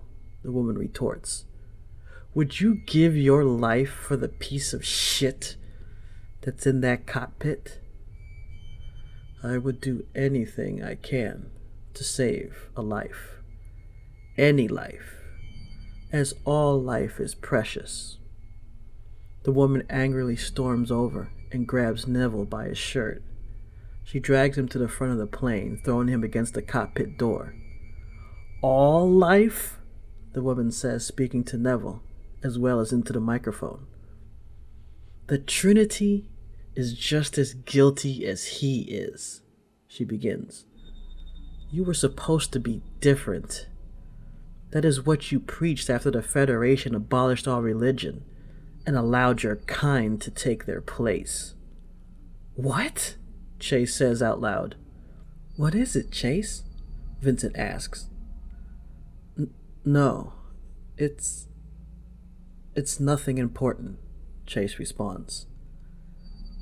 The 0.44 0.52
woman 0.52 0.78
retorts. 0.78 1.46
Would 2.34 2.62
you 2.62 2.76
give 2.86 3.18
your 3.18 3.44
life 3.44 3.90
for 3.90 4.16
the 4.16 4.30
piece 4.30 4.72
of 4.72 4.86
shit 4.86 5.58
that's 6.40 6.66
in 6.66 6.80
that 6.80 7.06
cockpit? 7.06 7.80
I 9.44 9.58
would 9.58 9.82
do 9.82 10.06
anything 10.16 10.82
I 10.82 10.96
can 10.96 11.52
to 11.94 12.06
save 12.06 12.70
a 12.74 12.82
life. 12.82 13.36
Any 14.38 14.70
life, 14.70 15.18
as 16.14 16.34
all 16.46 16.82
life 16.82 17.20
is 17.20 17.36
precious. 17.36 18.18
The 19.44 19.52
woman 19.52 19.84
angrily 19.90 20.38
storms 20.38 20.90
over 20.90 21.34
and 21.52 21.68
grabs 21.68 22.08
Neville 22.08 22.46
by 22.46 22.70
his 22.70 22.78
shirt. 22.78 23.22
She 24.06 24.22
drags 24.22 24.58
him 24.58 24.70
to 24.70 24.78
the 24.78 24.88
front 24.88 25.12
of 25.12 25.20
the 25.20 25.28
plane, 25.28 25.82
throwing 25.84 26.08
him 26.08 26.24
against 26.24 26.54
the 26.54 26.62
cockpit 26.62 27.18
door. 27.18 27.56
All 28.62 29.10
life? 29.10 29.80
The 30.32 30.42
woman 30.42 30.72
says, 30.72 31.06
speaking 31.06 31.44
to 31.46 31.58
Neville 31.58 32.02
as 32.44 32.58
well 32.58 32.80
as 32.80 32.92
into 32.92 33.14
the 33.14 33.20
microphone. 33.20 33.86
The 35.28 35.38
Trinity 35.38 36.30
is 36.76 36.94
just 36.94 37.38
as 37.38 37.54
guilty 37.54 38.26
as 38.26 38.46
he 38.46 38.82
is, 38.82 39.42
she 39.88 40.04
begins. 40.04 40.66
You 41.72 41.84
were 41.84 41.94
supposed 41.94 42.52
to 42.54 42.60
be 42.60 42.82
different. 43.00 43.68
That 44.72 44.86
is 44.86 45.06
what 45.06 45.32
you 45.32 45.40
preached 45.40 45.90
after 45.90 46.12
the 46.12 46.22
Federation 46.22 46.96
abolished 46.96 47.48
all 47.48 47.62
religion 47.62 48.24
and 48.86 48.98
allowed 48.98 49.44
your 49.44 49.58
kind 49.58 50.20
to 50.22 50.32
take 50.32 50.66
their 50.66 50.82
place. 50.82 51.54
What? 52.56 53.16
Chase 53.60 53.96
says 53.96 54.22
out 54.22 54.42
loud. 54.42 54.76
What 55.56 55.76
is 55.76 55.96
it, 55.96 56.12
Chase? 56.12 56.64
Vincent 57.22 57.56
asks. 57.56 58.08
no, 59.86 60.34
it's 60.98 61.48
it's 62.76 63.00
nothing 63.00 63.38
important, 63.38 63.98
Chase 64.46 64.80
responds. 64.80 65.48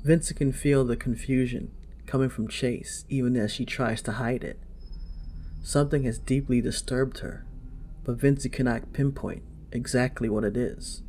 Vincent 0.02 0.38
can 0.38 0.52
feel 0.52 0.84
the 0.84 0.96
confusion 0.96 1.70
coming 2.06 2.28
from 2.28 2.48
Chase 2.48 3.04
even 3.08 3.36
as 3.36 3.52
she 3.52 3.64
tries 3.64 4.02
to 4.02 4.12
hide 4.12 4.42
it. 4.42 4.58
Something 5.62 6.04
has 6.04 6.18
deeply 6.18 6.60
disturbed 6.60 7.18
her, 7.18 7.46
but 8.04 8.16
Vincent 8.16 8.52
cannot 8.52 8.92
pinpoint 8.92 9.42
exactly 9.70 10.28
what 10.28 10.44
it 10.44 10.56
is. 10.56 11.02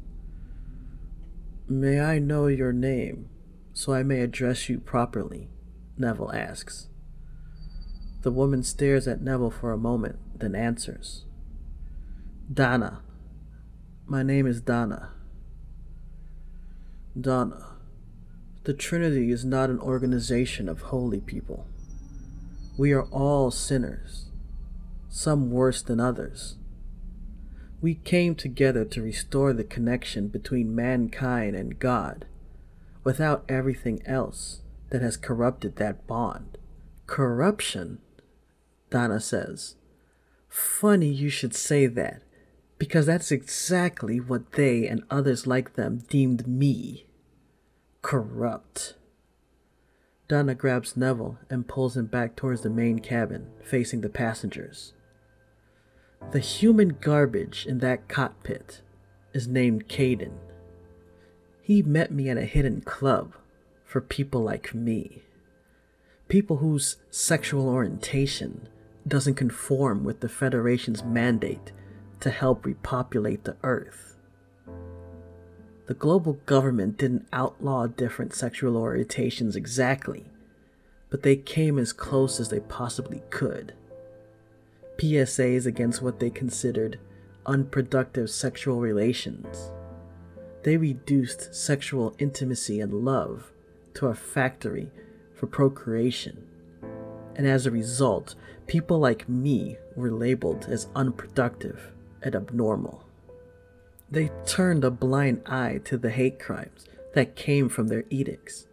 May 1.67 2.01
I 2.01 2.19
know 2.19 2.47
your 2.47 2.73
name 2.73 3.29
so 3.73 3.93
I 3.93 4.03
may 4.03 4.19
address 4.19 4.69
you 4.69 4.79
properly? 4.79 5.49
Neville 5.97 6.31
asks. 6.33 6.89
The 8.21 8.31
woman 8.31 8.63
stares 8.63 9.07
at 9.07 9.21
Neville 9.21 9.51
for 9.51 9.71
a 9.71 9.77
moment, 9.77 10.19
then 10.37 10.55
answers. 10.55 11.25
Donna. 12.53 13.01
My 14.11 14.23
name 14.23 14.45
is 14.45 14.59
Donna. 14.59 15.11
Donna. 17.17 17.77
The 18.65 18.73
Trinity 18.73 19.31
is 19.31 19.45
not 19.45 19.69
an 19.69 19.79
organization 19.79 20.67
of 20.67 20.81
holy 20.81 21.21
people. 21.21 21.65
We 22.77 22.91
are 22.91 23.05
all 23.05 23.51
sinners, 23.51 24.25
some 25.07 25.49
worse 25.49 25.81
than 25.81 26.01
others. 26.01 26.57
We 27.79 27.95
came 27.95 28.35
together 28.35 28.83
to 28.83 29.01
restore 29.01 29.53
the 29.53 29.63
connection 29.63 30.27
between 30.27 30.75
mankind 30.75 31.55
and 31.55 31.79
God 31.79 32.25
without 33.05 33.45
everything 33.47 34.01
else 34.05 34.59
that 34.89 35.01
has 35.01 35.15
corrupted 35.15 35.77
that 35.77 36.05
bond. 36.05 36.57
Corruption? 37.07 37.99
Donna 38.89 39.21
says. 39.21 39.75
Funny 40.49 41.07
you 41.07 41.29
should 41.29 41.55
say 41.55 41.87
that, 41.87 42.23
because 42.81 43.05
that's 43.05 43.31
exactly 43.31 44.19
what 44.19 44.53
they 44.53 44.87
and 44.87 45.03
others 45.11 45.45
like 45.45 45.75
them 45.75 45.99
deemed 46.09 46.47
me. 46.47 47.05
Corrupt. 48.01 48.95
Donna 50.27 50.55
grabs 50.55 50.97
Neville 50.97 51.37
and 51.47 51.67
pulls 51.67 51.95
him 51.95 52.07
back 52.07 52.35
towards 52.35 52.61
the 52.61 52.71
main 52.71 52.97
cabin, 52.97 53.51
facing 53.63 54.01
the 54.01 54.09
passengers. 54.09 54.93
The 56.31 56.39
human 56.39 56.97
garbage 56.99 57.67
in 57.67 57.77
that 57.81 58.09
cockpit 58.09 58.81
is 59.31 59.47
named 59.47 59.87
Caden. 59.87 60.33
He 61.61 61.83
met 61.83 62.11
me 62.11 62.29
at 62.29 62.37
a 62.37 62.45
hidden 62.45 62.81
club 62.81 63.35
for 63.85 64.01
people 64.01 64.41
like 64.41 64.73
me. 64.73 65.21
People 66.29 66.57
whose 66.57 66.95
sexual 67.11 67.69
orientation 67.69 68.67
doesn't 69.07 69.35
conform 69.35 70.03
with 70.03 70.21
the 70.21 70.29
Federation's 70.29 71.03
mandate 71.03 71.73
to 72.21 72.29
help 72.29 72.65
repopulate 72.65 73.43
the 73.43 73.57
Earth. 73.63 74.15
The 75.87 75.93
global 75.93 76.39
government 76.45 76.97
didn't 76.97 77.27
outlaw 77.33 77.87
different 77.87 78.33
sexual 78.33 78.81
orientations 78.81 79.55
exactly, 79.55 80.25
but 81.09 81.23
they 81.23 81.35
came 81.35 81.77
as 81.77 81.91
close 81.91 82.39
as 82.39 82.49
they 82.49 82.61
possibly 82.61 83.23
could. 83.29 83.73
PSAs 84.97 85.65
against 85.65 86.01
what 86.01 86.19
they 86.19 86.29
considered 86.29 86.99
unproductive 87.45 88.29
sexual 88.29 88.79
relations. 88.79 89.71
They 90.63 90.77
reduced 90.77 91.53
sexual 91.53 92.15
intimacy 92.19 92.79
and 92.79 93.03
love 93.03 93.51
to 93.95 94.07
a 94.07 94.15
factory 94.15 94.91
for 95.33 95.47
procreation. 95.47 96.47
And 97.35 97.47
as 97.47 97.65
a 97.65 97.71
result, 97.71 98.35
people 98.67 98.99
like 98.99 99.27
me 99.27 99.77
were 99.95 100.11
labeled 100.11 100.67
as 100.69 100.87
unproductive 100.95 101.91
and 102.23 102.35
abnormal. 102.35 103.03
They 104.09 104.29
turned 104.45 104.83
a 104.83 104.91
blind 104.91 105.43
eye 105.45 105.79
to 105.85 105.97
the 105.97 106.09
hate 106.09 106.39
crimes 106.39 106.85
that 107.13 107.35
came 107.35 107.69
from 107.69 107.87
their 107.87 108.03
edicts. 108.09 108.67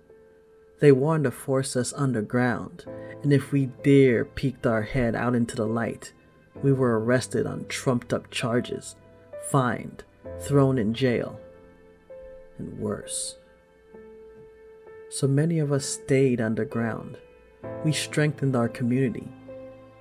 They 0.81 0.93
wanted 0.93 1.25
to 1.25 1.31
force 1.31 1.77
us 1.77 1.93
underground, 1.93 2.85
and 3.23 3.33
if 3.33 3.53
we 3.53 3.67
dare 3.83 4.25
peeked 4.25 4.67
our 4.67 4.83
head 4.83 5.15
out 5.15 5.35
into 5.35 5.57
the 5.57 5.67
light, 5.67 6.13
we 6.63 6.73
were 6.73 6.99
arrested 6.99 7.47
on 7.47 7.67
trumped 7.67 8.13
up 8.13 8.31
charges, 8.31 8.97
fined, 9.51 10.05
thrown 10.41 10.79
in 10.79 10.95
jail, 10.95 11.39
and 12.59 12.79
worse. 12.79 13.37
So 15.11 15.27
many 15.27 15.59
of 15.59 15.73
us 15.73 15.85
stayed 15.85 16.41
underground. 16.41 17.17
We 17.85 17.93
strengthened 17.93 18.55
our 18.55 18.69
community, 18.69 19.29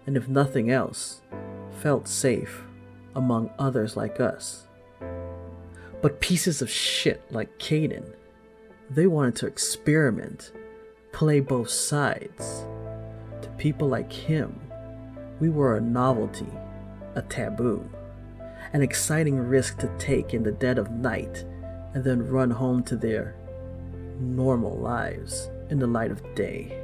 and 0.05 0.17
if 0.17 0.27
nothing 0.27 0.69
else, 0.69 1.21
felt 1.71 2.07
safe 2.07 2.66
among 3.17 3.49
others 3.57 3.97
like 3.97 4.21
us. 4.21 4.67
But 6.01 6.21
pieces 6.21 6.61
of 6.61 6.69
shit 6.69 7.21
like 7.31 7.57
Caden, 7.57 8.13
they 8.91 9.07
wanted 9.07 9.35
to 9.37 9.47
experiment, 9.47 10.53
play 11.11 11.39
both 11.39 11.69
sides. 11.69 12.63
To 13.41 13.49
people 13.57 13.89
like 13.89 14.13
him, 14.13 14.61
we 15.39 15.49
were 15.49 15.75
a 15.75 15.81
novelty, 15.81 16.47
a 17.15 17.23
taboo, 17.23 17.89
an 18.73 18.83
exciting 18.83 19.39
risk 19.39 19.79
to 19.79 19.91
take 19.97 20.35
in 20.35 20.43
the 20.43 20.51
dead 20.51 20.77
of 20.77 20.91
night 20.91 21.43
and 21.95 22.03
then 22.03 22.27
run 22.27 22.51
home 22.51 22.83
to 22.83 22.95
their 22.95 23.35
normal 24.19 24.77
lives 24.77 25.49
in 25.71 25.79
the 25.79 25.87
light 25.87 26.11
of 26.11 26.35
day. 26.35 26.83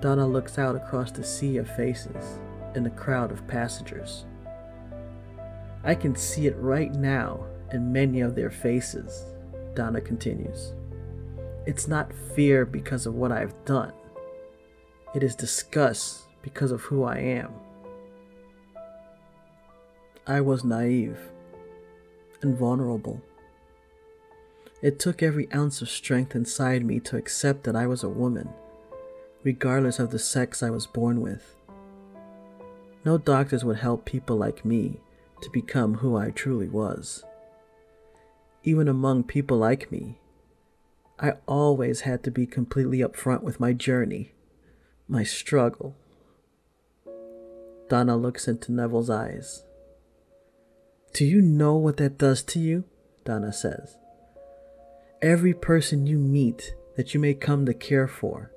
Donna 0.00 0.26
looks 0.26 0.56
out 0.56 0.76
across 0.76 1.10
the 1.10 1.24
sea 1.24 1.56
of 1.56 1.68
faces 1.68 2.38
in 2.76 2.84
the 2.84 2.90
crowd 2.90 3.32
of 3.32 3.46
passengers. 3.48 4.24
I 5.86 5.94
can 5.94 6.16
see 6.16 6.48
it 6.48 6.56
right 6.58 6.92
now 6.92 7.46
in 7.72 7.92
many 7.92 8.20
of 8.20 8.34
their 8.34 8.50
faces, 8.50 9.24
Donna 9.74 10.00
continues. 10.00 10.72
It's 11.64 11.86
not 11.86 12.12
fear 12.34 12.64
because 12.64 13.06
of 13.06 13.14
what 13.14 13.30
I've 13.30 13.54
done, 13.64 13.92
it 15.14 15.22
is 15.22 15.36
disgust 15.36 16.22
because 16.42 16.72
of 16.72 16.82
who 16.82 17.04
I 17.04 17.18
am. 17.18 17.52
I 20.26 20.40
was 20.40 20.64
naive 20.64 21.20
and 22.42 22.58
vulnerable. 22.58 23.22
It 24.82 24.98
took 24.98 25.22
every 25.22 25.48
ounce 25.54 25.80
of 25.82 25.88
strength 25.88 26.34
inside 26.34 26.84
me 26.84 26.98
to 27.00 27.16
accept 27.16 27.62
that 27.62 27.76
I 27.76 27.86
was 27.86 28.02
a 28.02 28.08
woman, 28.08 28.48
regardless 29.44 30.00
of 30.00 30.10
the 30.10 30.18
sex 30.18 30.64
I 30.64 30.70
was 30.70 30.88
born 30.88 31.20
with. 31.20 31.54
No 33.04 33.18
doctors 33.18 33.64
would 33.64 33.76
help 33.76 34.04
people 34.04 34.36
like 34.36 34.64
me 34.64 35.00
to 35.42 35.50
become 35.50 35.94
who 35.94 36.16
I 36.16 36.30
truly 36.30 36.68
was. 36.68 37.24
Even 38.62 38.88
among 38.88 39.24
people 39.24 39.56
like 39.58 39.92
me, 39.92 40.18
I 41.18 41.34
always 41.46 42.02
had 42.02 42.22
to 42.24 42.30
be 42.30 42.46
completely 42.46 42.98
upfront 42.98 43.42
with 43.42 43.60
my 43.60 43.72
journey, 43.72 44.32
my 45.08 45.22
struggle. 45.22 45.96
Donna 47.88 48.16
looks 48.16 48.48
into 48.48 48.72
Neville's 48.72 49.08
eyes. 49.08 49.62
Do 51.12 51.24
you 51.24 51.40
know 51.40 51.76
what 51.76 51.96
that 51.98 52.18
does 52.18 52.42
to 52.44 52.58
you? 52.58 52.84
Donna 53.24 53.52
says. 53.52 53.96
Every 55.22 55.54
person 55.54 56.06
you 56.06 56.18
meet 56.18 56.74
that 56.96 57.14
you 57.14 57.20
may 57.20 57.32
come 57.32 57.64
to 57.66 57.72
care 57.72 58.08
for, 58.08 58.52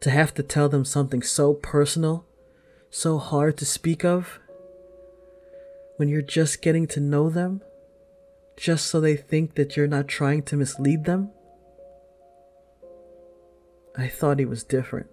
to 0.00 0.10
have 0.10 0.34
to 0.34 0.42
tell 0.42 0.68
them 0.68 0.84
something 0.84 1.22
so 1.22 1.54
personal, 1.54 2.26
so 2.90 3.18
hard 3.18 3.56
to 3.58 3.64
speak 3.64 4.04
of, 4.04 4.38
when 5.98 6.08
you're 6.08 6.22
just 6.22 6.62
getting 6.62 6.86
to 6.86 7.00
know 7.00 7.28
them, 7.28 7.60
just 8.56 8.86
so 8.86 9.00
they 9.00 9.16
think 9.16 9.56
that 9.56 9.76
you're 9.76 9.86
not 9.86 10.08
trying 10.08 10.42
to 10.44 10.56
mislead 10.56 11.04
them? 11.04 11.30
I 13.96 14.06
thought 14.06 14.38
he 14.38 14.44
was 14.44 14.62
different. 14.62 15.08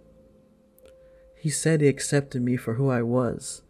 He 1.37 1.49
said 1.49 1.81
he 1.81 1.87
accepted 1.87 2.43
me 2.43 2.55
for 2.55 2.75
who 2.75 2.89
I 2.89 3.01
was. 3.01 3.63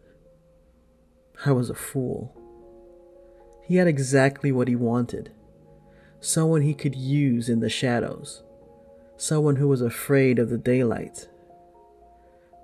I 1.44 1.52
was 1.52 1.70
a 1.70 1.74
fool. 1.74 2.34
He 3.64 3.76
had 3.76 3.88
exactly 3.88 4.52
what 4.52 4.68
he 4.68 4.76
wanted 4.76 5.32
someone 6.20 6.62
he 6.62 6.74
could 6.74 6.94
use 6.94 7.48
in 7.48 7.60
the 7.60 7.68
shadows, 7.68 8.42
someone 9.16 9.56
who 9.56 9.68
was 9.68 9.80
afraid 9.80 10.38
of 10.38 10.50
the 10.50 10.58
daylight. 10.58 11.28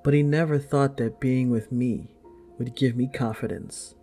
But 0.02 0.14
he 0.14 0.22
never 0.22 0.58
thought 0.58 0.96
that 0.96 1.20
being 1.20 1.48
with 1.48 1.70
me 1.70 2.16
would 2.58 2.74
give 2.74 2.96
me 2.96 3.08
confidence. 3.12 3.94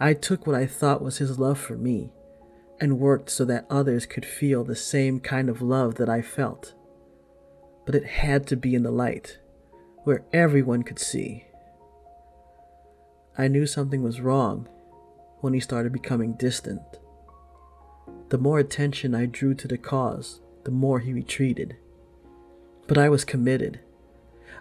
I 0.00 0.14
took 0.14 0.46
what 0.46 0.56
I 0.56 0.66
thought 0.66 1.02
was 1.02 1.18
his 1.18 1.38
love 1.38 1.58
for 1.58 1.76
me 1.76 2.12
and 2.80 3.00
worked 3.00 3.30
so 3.30 3.44
that 3.44 3.66
others 3.68 4.06
could 4.06 4.24
feel 4.24 4.64
the 4.64 4.76
same 4.76 5.20
kind 5.20 5.48
of 5.48 5.62
love 5.62 5.96
that 5.96 6.08
I 6.08 6.22
felt. 6.22 6.74
But 7.84 7.94
it 7.94 8.04
had 8.04 8.46
to 8.48 8.56
be 8.56 8.74
in 8.74 8.82
the 8.82 8.90
light, 8.90 9.38
where 10.04 10.24
everyone 10.32 10.82
could 10.82 10.98
see. 10.98 11.44
I 13.36 13.48
knew 13.48 13.66
something 13.66 14.02
was 14.02 14.20
wrong 14.20 14.68
when 15.40 15.54
he 15.54 15.60
started 15.60 15.92
becoming 15.92 16.34
distant. 16.34 16.82
The 18.28 18.38
more 18.38 18.58
attention 18.58 19.14
I 19.14 19.26
drew 19.26 19.54
to 19.54 19.68
the 19.68 19.78
cause, 19.78 20.40
the 20.64 20.70
more 20.70 21.00
he 21.00 21.12
retreated. 21.12 21.76
But 22.86 22.98
I 22.98 23.08
was 23.08 23.24
committed. 23.24 23.80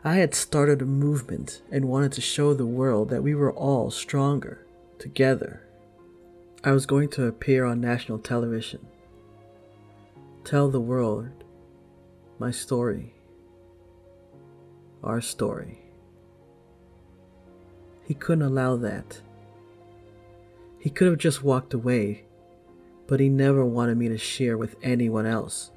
I 0.04 0.16
had 0.16 0.34
started 0.34 0.82
a 0.82 0.86
movement 0.86 1.62
and 1.72 1.86
wanted 1.86 2.14
to 2.14 2.22
show 2.22 2.54
the 2.54 2.66
world 2.66 3.10
that 3.10 3.24
we 3.24 3.36
were 3.36 3.52
all 3.52 3.92
stronger 3.92 4.67
together. 5.00 5.62
I 6.64 6.72
was 6.72 6.86
going 6.86 7.10
to 7.10 7.26
appear 7.26 7.66
on 7.66 7.80
national 7.80 8.20
television. 8.20 8.88
Tell 10.44 10.70
the 10.70 10.80
world 10.82 11.30
my 12.40 12.52
story, 12.52 13.14
our 15.04 15.22
story. 15.22 15.80
He 18.06 18.14
couldn't 18.14 18.46
allow 18.46 18.76
that. 18.78 19.22
He 20.80 20.90
could 20.90 21.08
have 21.08 21.18
just 21.18 21.44
walked 21.44 21.74
away, 21.74 22.24
but 23.08 23.20
he 23.20 23.30
never 23.30 23.66
wanted 23.66 23.98
me 23.98 24.08
to 24.08 24.18
share 24.18 24.58
with 24.58 24.76
anyone 24.82 25.26
else 25.26 25.72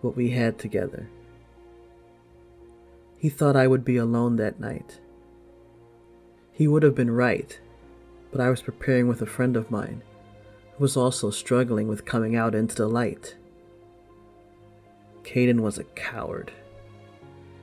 what 0.00 0.16
we 0.16 0.30
had 0.30 0.58
together. 0.58 1.08
He 3.16 3.28
thought 3.28 3.56
I 3.56 3.66
would 3.66 3.84
be 3.84 3.96
alone 3.96 4.36
that 4.36 4.60
night. 4.60 5.00
He 6.52 6.68
would 6.68 6.82
have 6.82 6.94
been 6.94 7.10
right, 7.10 7.58
but 8.34 8.40
I 8.40 8.50
was 8.50 8.62
preparing 8.62 9.06
with 9.06 9.22
a 9.22 9.26
friend 9.26 9.56
of 9.56 9.70
mine 9.70 10.02
who 10.72 10.82
was 10.82 10.96
also 10.96 11.30
struggling 11.30 11.86
with 11.86 12.04
coming 12.04 12.34
out 12.34 12.52
into 12.52 12.74
the 12.74 12.88
light. 12.88 13.36
Caden 15.22 15.60
was 15.60 15.78
a 15.78 15.84
coward. 15.84 16.50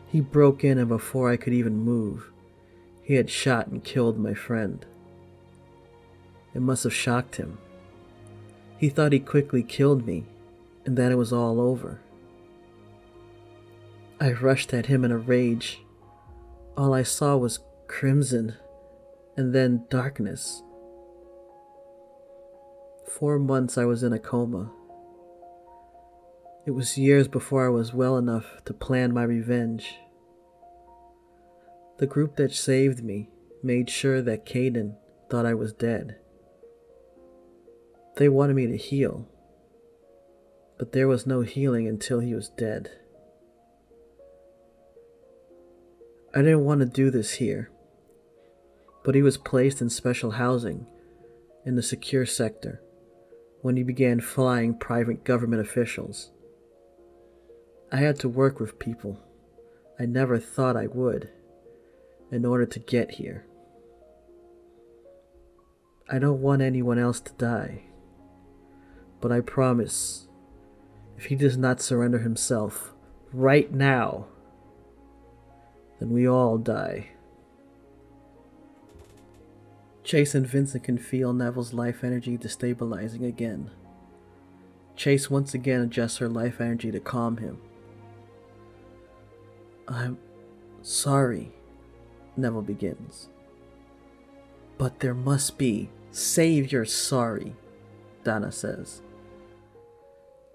He 0.08 0.22
broke 0.22 0.64
in, 0.64 0.78
and 0.78 0.88
before 0.88 1.30
I 1.30 1.36
could 1.36 1.52
even 1.52 1.84
move, 1.84 2.32
he 3.04 3.16
had 3.16 3.30
shot 3.30 3.68
and 3.68 3.84
killed 3.84 4.18
my 4.18 4.34
friend. 4.34 4.86
It 6.54 6.62
must 6.62 6.86
have 6.86 6.94
shocked 6.94 7.36
him. 7.36 7.58
He 8.78 8.88
thought 8.88 9.12
he 9.12 9.20
quickly 9.20 9.64
killed 9.64 10.08
me, 10.08 10.24
and 10.86 10.96
that 10.96 11.12
it 11.12 11.18
was 11.18 11.34
all 11.34 11.60
over. 11.60 12.00
I 14.22 14.32
rushed 14.32 14.74
at 14.74 14.86
him 14.86 15.04
in 15.04 15.12
a 15.12 15.18
rage. 15.18 15.82
All 16.78 16.94
I 16.94 17.04
saw 17.04 17.36
was 17.36 17.60
crimson 17.88 18.56
and 19.42 19.56
then 19.56 19.84
darkness. 19.90 20.62
Four 23.08 23.40
months 23.40 23.76
I 23.76 23.86
was 23.86 24.04
in 24.04 24.14
a 24.14 24.20
coma. 24.20 24.72
It 26.68 26.72
was 26.72 26.96
years 26.96 27.28
before 27.28 27.66
I 27.66 27.70
was 27.70 27.92
well 27.92 28.20
enough 28.20 28.64
to 28.66 28.74
plan 28.76 29.12
my 29.12 29.24
revenge. 29.24 29.96
The 31.98 32.06
group 32.06 32.36
that 32.36 32.54
saved 32.54 33.04
me 33.04 33.32
made 33.64 33.90
sure 33.90 34.22
that 34.22 34.46
Caden 34.46 34.96
thought 35.28 35.48
I 35.48 35.56
was 35.56 35.74
dead. 35.74 36.18
They 38.18 38.30
wanted 38.30 38.56
me 38.56 38.68
to 38.68 38.78
heal, 38.78 39.28
but 40.78 40.92
there 40.92 41.08
was 41.08 41.26
no 41.26 41.42
healing 41.42 41.88
until 41.88 42.20
he 42.20 42.36
was 42.36 42.50
dead. 42.50 42.92
I 46.32 46.44
didn't 46.44 46.64
want 46.64 46.82
to 46.82 46.86
do 46.86 47.10
this 47.10 47.32
here, 47.34 47.72
but 49.04 49.16
he 49.16 49.22
was 49.22 49.38
placed 49.38 49.82
in 49.82 49.90
special 49.90 50.32
housing 50.32 50.86
in 51.66 51.76
the 51.76 51.84
secure 51.84 52.26
sector 52.26 52.82
when 53.62 53.78
he 53.78 53.84
began 53.84 54.20
flying 54.20 54.78
private 54.78 55.24
government 55.24 55.62
officials. 55.62 56.32
I 57.92 57.98
had 57.98 58.20
to 58.20 58.30
work 58.30 58.60
with 58.60 58.80
people 58.80 59.20
I 60.02 60.06
never 60.06 60.40
thought 60.40 60.76
I 60.76 60.88
would 60.88 61.30
in 62.32 62.44
order 62.44 62.66
to 62.66 62.80
get 62.80 63.12
here. 63.12 63.46
I 66.10 66.18
don't 66.18 66.42
want 66.42 66.64
anyone 66.64 66.98
else 66.98 67.20
to 67.20 67.34
die, 67.34 67.84
but 69.20 69.32
I 69.32 69.42
promise 69.42 70.28
if 71.18 71.26
he 71.26 71.36
does 71.36 71.56
not 71.56 71.82
surrender 71.82 72.18
himself 72.18 72.94
right 73.32 73.72
now, 73.72 74.26
then 76.00 76.10
we 76.10 76.28
all 76.28 76.58
die. 76.58 77.11
Chase 80.12 80.36
and 80.36 80.46
Vincent 80.46 80.84
can 80.84 80.98
feel 80.98 81.32
Neville's 81.32 81.72
life 81.72 82.04
energy 82.04 82.38
destabilizing 82.38 83.26
again. 83.26 83.72
Chase 84.98 85.30
once 85.30 85.54
again 85.54 85.80
adjusts 85.80 86.18
her 86.18 86.28
life 86.28 86.60
energy 86.60 86.92
to 86.92 87.00
calm 87.00 87.38
him. 87.38 87.58
I'm 89.88 90.18
sorry, 90.82 91.54
Neville 92.36 92.62
begins. 92.62 93.30
But 94.78 95.00
there 95.00 95.14
must 95.14 95.58
be. 95.58 95.90
Save 96.12 96.74
your 96.74 96.84
sorry, 96.84 97.56
Donna 98.26 98.52
says. 98.52 99.02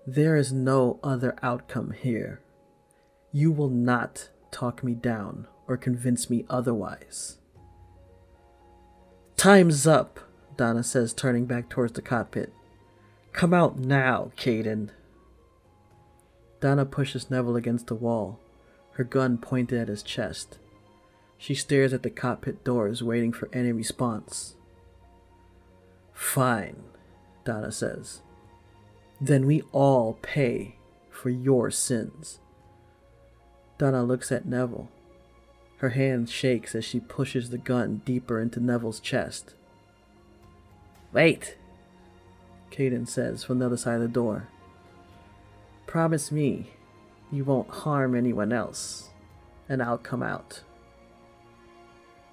There 0.07 0.37
is 0.37 0.53
no 0.53 1.01
other 1.03 1.35
outcome 1.43 1.93
here. 1.93 2.43
You 3.33 3.51
will 3.53 3.71
not 3.71 4.29
talk 4.51 4.85
me 4.85 4.93
down 4.93 5.47
or 5.67 5.79
convince 5.79 6.29
me 6.29 6.45
otherwise. 6.51 7.39
Time's 9.37 9.87
up, 9.87 10.19
Donna 10.57 10.83
says, 10.83 11.13
turning 11.13 11.45
back 11.45 11.69
towards 11.69 11.93
the 11.93 12.03
cockpit. 12.03 12.53
Come 13.33 13.53
out 13.53 13.79
now, 13.79 14.33
Caden. 14.37 14.91
Donna 16.61 16.87
pushes 16.87 17.31
Neville 17.31 17.57
against 17.57 17.89
the 17.89 17.95
wall, 17.95 18.41
her 18.93 19.05
gun 19.05 19.37
pointed 19.37 19.79
at 19.79 19.89
his 19.89 20.03
chest. 20.03 20.59
She 21.37 21.55
stares 21.55 21.93
at 21.93 22.03
the 22.03 22.11
cockpit 22.11 22.65
doors, 22.65 23.03
waiting 23.03 23.31
for 23.31 23.51
any 23.53 23.73
response. 23.73 24.57
Fine, 26.15 26.83
Donna 27.45 27.71
says. 27.71 28.23
Then 29.21 29.47
we 29.47 29.63
all 29.71 30.19
pay 30.23 30.77
for 31.11 31.29
your 31.29 31.71
sins. 31.71 32.41
Donna 33.77 34.03
looks 34.03 34.33
at 34.33 34.47
Neville. 34.47 34.89
Her 35.87 35.91
hand 35.91 36.29
shakes 36.29 36.75
as 36.75 36.85
she 36.85 36.99
pushes 36.99 37.51
the 37.51 37.59
gun 37.59 38.03
deeper 38.05 38.41
into 38.41 38.59
Neville's 38.59 38.99
chest. 38.99 39.55
Wait, 41.13 41.57
Caden 42.73 43.07
says 43.07 43.45
from 43.45 43.61
the 43.61 43.67
other 43.67 43.77
side 43.77 43.95
of 43.95 44.01
the 44.01 44.09
door. 44.09 44.49
Promise 45.87 46.33
me 46.33 46.71
you 47.31 47.45
won't 47.45 47.71
harm 47.71 48.17
anyone 48.17 48.53
else, 48.53 49.11
and 49.69 49.81
I'll 49.81 49.97
come 49.97 50.25
out. 50.25 50.65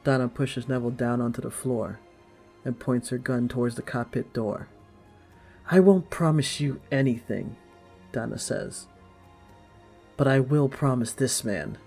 Donna 0.04 0.30
pushes 0.30 0.68
Neville 0.68 0.90
down 0.90 1.22
onto 1.22 1.40
the 1.40 1.52
floor 1.52 2.00
and 2.66 2.80
points 2.80 3.10
her 3.10 3.20
gun 3.20 3.48
towards 3.48 3.76
the 3.76 3.84
cockpit 3.84 4.34
door. 4.34 4.68
I 5.70 5.80
won't 5.80 6.10
promise 6.10 6.60
you 6.60 6.82
anything, 6.92 7.56
Donna 8.14 8.40
says. 8.40 8.88
But 10.18 10.28
I 10.28 10.40
will 10.40 10.70
promise 10.70 11.14
this 11.14 11.44
man 11.44 11.78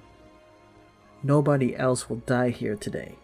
Nobody 1.23 1.77
else 1.77 2.09
will 2.09 2.23
die 2.27 2.51
here 2.51 2.77
today. 2.77 3.17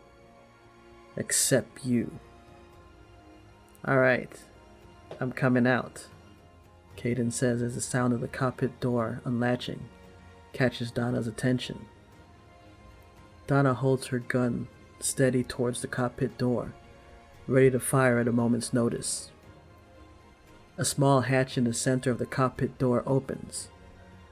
Except 1.17 1.85
you. 1.85 2.19
Alright, 3.87 4.41
I'm 5.21 5.33
coming 5.33 5.67
out, 5.67 6.07
Caden 6.97 7.33
says 7.33 7.63
as 7.63 7.75
the 7.75 7.81
sound 7.81 8.13
of 8.13 8.21
the 8.21 8.29
cockpit 8.29 8.79
door 8.81 9.21
unlatching 9.25 9.89
catches 10.53 10.91
Donna's 10.91 11.27
attention. 11.27 11.87
Donna 13.47 13.75
holds 13.75 14.09
her 14.09 14.19
gun 14.21 14.69
steady 15.01 15.43
towards 15.43 15.83
the 15.83 15.89
cockpit 15.89 16.39
door, 16.39 16.75
ready 17.47 17.71
to 17.71 17.81
fire 17.81 18.19
at 18.19 18.29
a 18.29 18.33
moment's 18.33 18.73
notice. 18.73 19.31
A 20.79 20.85
small 20.85 21.23
hatch 21.23 21.59
in 21.59 21.65
the 21.65 21.75
center 21.75 22.11
of 22.11 22.19
the 22.19 22.27
cockpit 22.27 22.79
door 22.79 23.03
opens. 23.07 23.69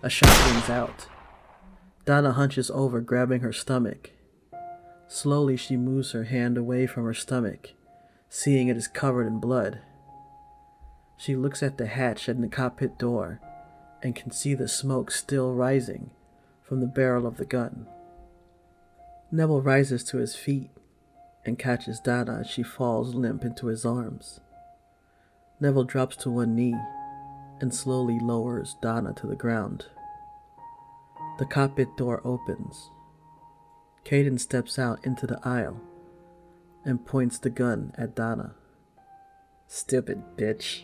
A 0.03 0.09
shot 0.09 0.51
rings 0.51 0.71
out. 0.71 1.07
Donna 2.11 2.33
hunches 2.33 2.73
over, 2.73 3.01
grabbing 3.01 3.39
her 3.43 3.53
stomach. 3.53 4.11
Slowly, 5.07 5.57
she 5.57 5.77
moves 5.77 6.11
her 6.11 6.25
hand 6.25 6.59
away 6.59 6.89
from 6.89 7.05
her 7.05 7.15
stomach, 7.15 7.71
seeing 8.29 8.67
it 8.67 8.77
is 8.77 8.89
covered 8.89 9.29
in 9.29 9.39
blood. 9.39 9.79
She 11.17 11.37
looks 11.37 11.63
at 11.63 11.79
the 11.79 11.87
hatch 11.87 12.29
in 12.29 12.41
the 12.41 12.49
cockpit 12.49 12.99
door 12.99 13.41
and 14.03 14.17
can 14.17 14.33
see 14.33 14.55
the 14.55 14.67
smoke 14.67 15.13
still 15.13 15.55
rising 15.55 16.11
from 16.65 16.81
the 16.81 16.89
barrel 16.89 17.29
of 17.29 17.37
the 17.37 17.45
gun. 17.45 17.87
Neville 19.31 19.63
rises 19.63 20.03
to 20.07 20.17
his 20.17 20.35
feet 20.35 20.73
and 21.47 21.61
catches 21.61 22.01
Donna 22.01 22.41
as 22.41 22.51
she 22.51 22.65
falls 22.65 23.15
limp 23.15 23.45
into 23.45 23.69
his 23.69 23.87
arms. 23.87 24.41
Neville 25.61 25.85
drops 25.85 26.17
to 26.17 26.31
one 26.31 26.57
knee 26.57 26.75
and 27.61 27.73
slowly 27.73 28.19
lowers 28.19 28.75
Donna 28.83 29.13
to 29.13 29.29
the 29.29 29.37
ground. 29.37 29.87
The 31.39 31.47
cockpit 31.47 31.97
door 31.97 32.21
opens. 32.25 32.91
Caden 34.05 34.39
steps 34.39 34.79
out 34.79 35.05
into 35.05 35.27
the 35.27 35.41
aisle 35.47 35.81
and 36.85 37.05
points 37.05 37.39
the 37.39 37.51
gun 37.51 37.93
at 37.97 38.15
Donna. 38.15 38.55
Stupid 39.67 40.23
bitch, 40.37 40.83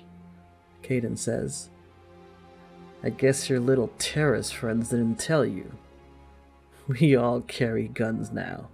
Caden 0.83 1.19
says. 1.19 1.71
I 3.03 3.11
guess 3.11 3.51
your 3.51 3.61
little 3.61 3.91
terrorist 3.99 4.55
friends 4.55 4.91
didn't 4.91 5.19
tell 5.19 5.45
you. 5.45 5.73
We 6.89 7.17
all 7.17 7.41
carry 7.41 7.89
guns 7.89 8.31
now. 8.31 8.69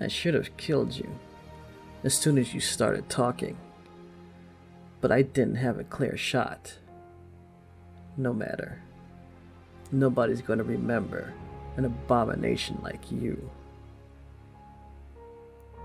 I 0.00 0.08
should 0.08 0.34
have 0.34 0.56
killed 0.56 0.96
you 0.96 1.08
as 2.02 2.14
soon 2.14 2.38
as 2.38 2.54
you 2.54 2.60
started 2.60 3.08
talking, 3.08 3.56
but 5.00 5.12
I 5.12 5.22
didn't 5.22 5.56
have 5.56 5.78
a 5.78 5.84
clear 5.84 6.16
shot. 6.16 6.78
No 8.16 8.32
matter. 8.32 8.82
Nobody's 9.92 10.40
going 10.40 10.58
to 10.58 10.64
remember 10.64 11.34
an 11.76 11.84
abomination 11.84 12.78
like 12.82 13.12
you. 13.12 13.50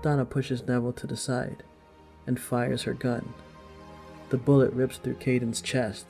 Donna 0.02 0.24
pushes 0.24 0.66
Neville 0.66 0.92
to 0.94 1.06
the 1.06 1.16
side 1.16 1.62
and 2.26 2.40
fires 2.40 2.82
her 2.82 2.94
gun. 2.94 3.34
The 4.30 4.38
bullet 4.38 4.72
rips 4.72 4.96
through 4.96 5.14
Caden's 5.16 5.60
chest. 5.60 6.06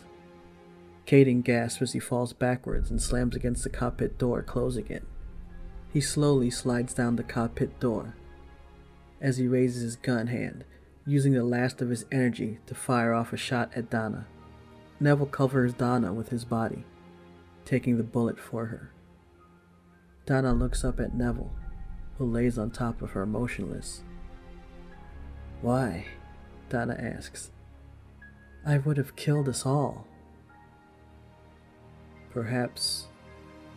Caden 1.07 1.43
gasps 1.43 1.83
as 1.83 1.93
he 1.93 1.99
falls 1.99 2.33
backwards 2.33 2.91
and 2.91 3.01
slams 3.01 3.35
against 3.35 3.65
the 3.65 3.71
cockpit 3.71 4.19
door, 4.19 4.43
closing 4.43 4.87
it. 4.89 5.05
He 5.93 6.01
slowly 6.01 6.51
slides 6.51 6.95
down 6.95 7.17
the 7.17 7.23
cockpit 7.23 7.81
door. 7.81 8.15
As 9.21 9.39
he 9.39 9.49
raises 9.49 9.83
his 9.83 9.97
gun 9.97 10.27
hand, 10.27 10.65
using 11.07 11.33
the 11.33 11.45
last 11.45 11.81
of 11.81 11.89
his 11.89 12.05
energy 12.13 12.59
to 12.67 12.75
fire 12.75 13.15
off 13.15 13.33
a 13.33 13.37
shot 13.37 13.73
at 13.75 13.91
Donna. 13.91 14.27
Neville 15.01 15.27
covers 15.27 15.73
Donna 15.73 16.13
with 16.13 16.29
his 16.29 16.45
body, 16.45 16.85
taking 17.69 17.99
the 17.99 18.03
bullet 18.03 18.41
for 18.41 18.65
her. 18.65 18.91
Donna 20.25 20.55
looks 20.55 20.85
up 20.85 20.99
at 20.99 21.15
Neville, 21.15 21.53
who 22.17 22.25
lays 22.25 22.57
on 22.57 22.71
top 22.71 23.03
of 23.03 23.11
her 23.11 23.27
motionless. 23.27 24.03
Why? 25.61 26.07
Donna 26.71 26.95
asks. 26.99 27.51
I 28.65 28.79
would 28.79 28.97
have 28.97 29.17
killed 29.17 29.51
us 29.51 29.67
all. 29.67 30.07
Perhaps 32.31 33.09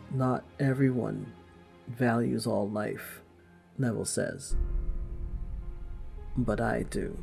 not 0.10 0.46
everyone 0.58 1.34
values 1.90 2.48
all 2.48 2.70
life, 2.70 3.22
Neville 3.78 4.06
says. 4.06 4.56
But 6.38 6.62
I 6.62 6.84
do. 6.84 7.22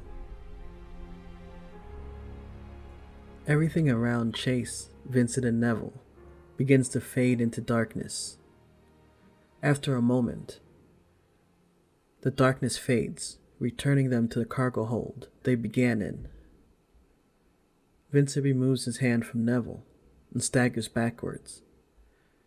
Everything 3.47 3.89
around 3.89 4.35
Chase, 4.35 4.91
Vincent, 5.09 5.47
and 5.47 5.59
Neville 5.59 5.95
begins 6.59 6.89
to 6.91 7.01
fade 7.01 7.41
into 7.41 7.61
darkness. 7.61 8.37
After 9.63 9.95
a 9.95 10.03
moment, 10.03 10.59
the 12.23 12.33
darkness 12.33 12.77
fades, 12.77 13.39
returning 13.61 14.11
them 14.11 14.27
to 14.29 14.41
the 14.41 14.45
cargo 14.45 14.85
hold 14.85 15.29
they 15.45 15.55
began 15.55 16.03
in. 16.03 16.27
Vincent 18.11 18.45
removes 18.45 18.87
his 18.87 18.99
hand 18.99 19.25
from 19.25 19.45
Neville 19.45 19.85
and 20.33 20.43
staggers 20.43 20.89
backwards. 20.89 21.63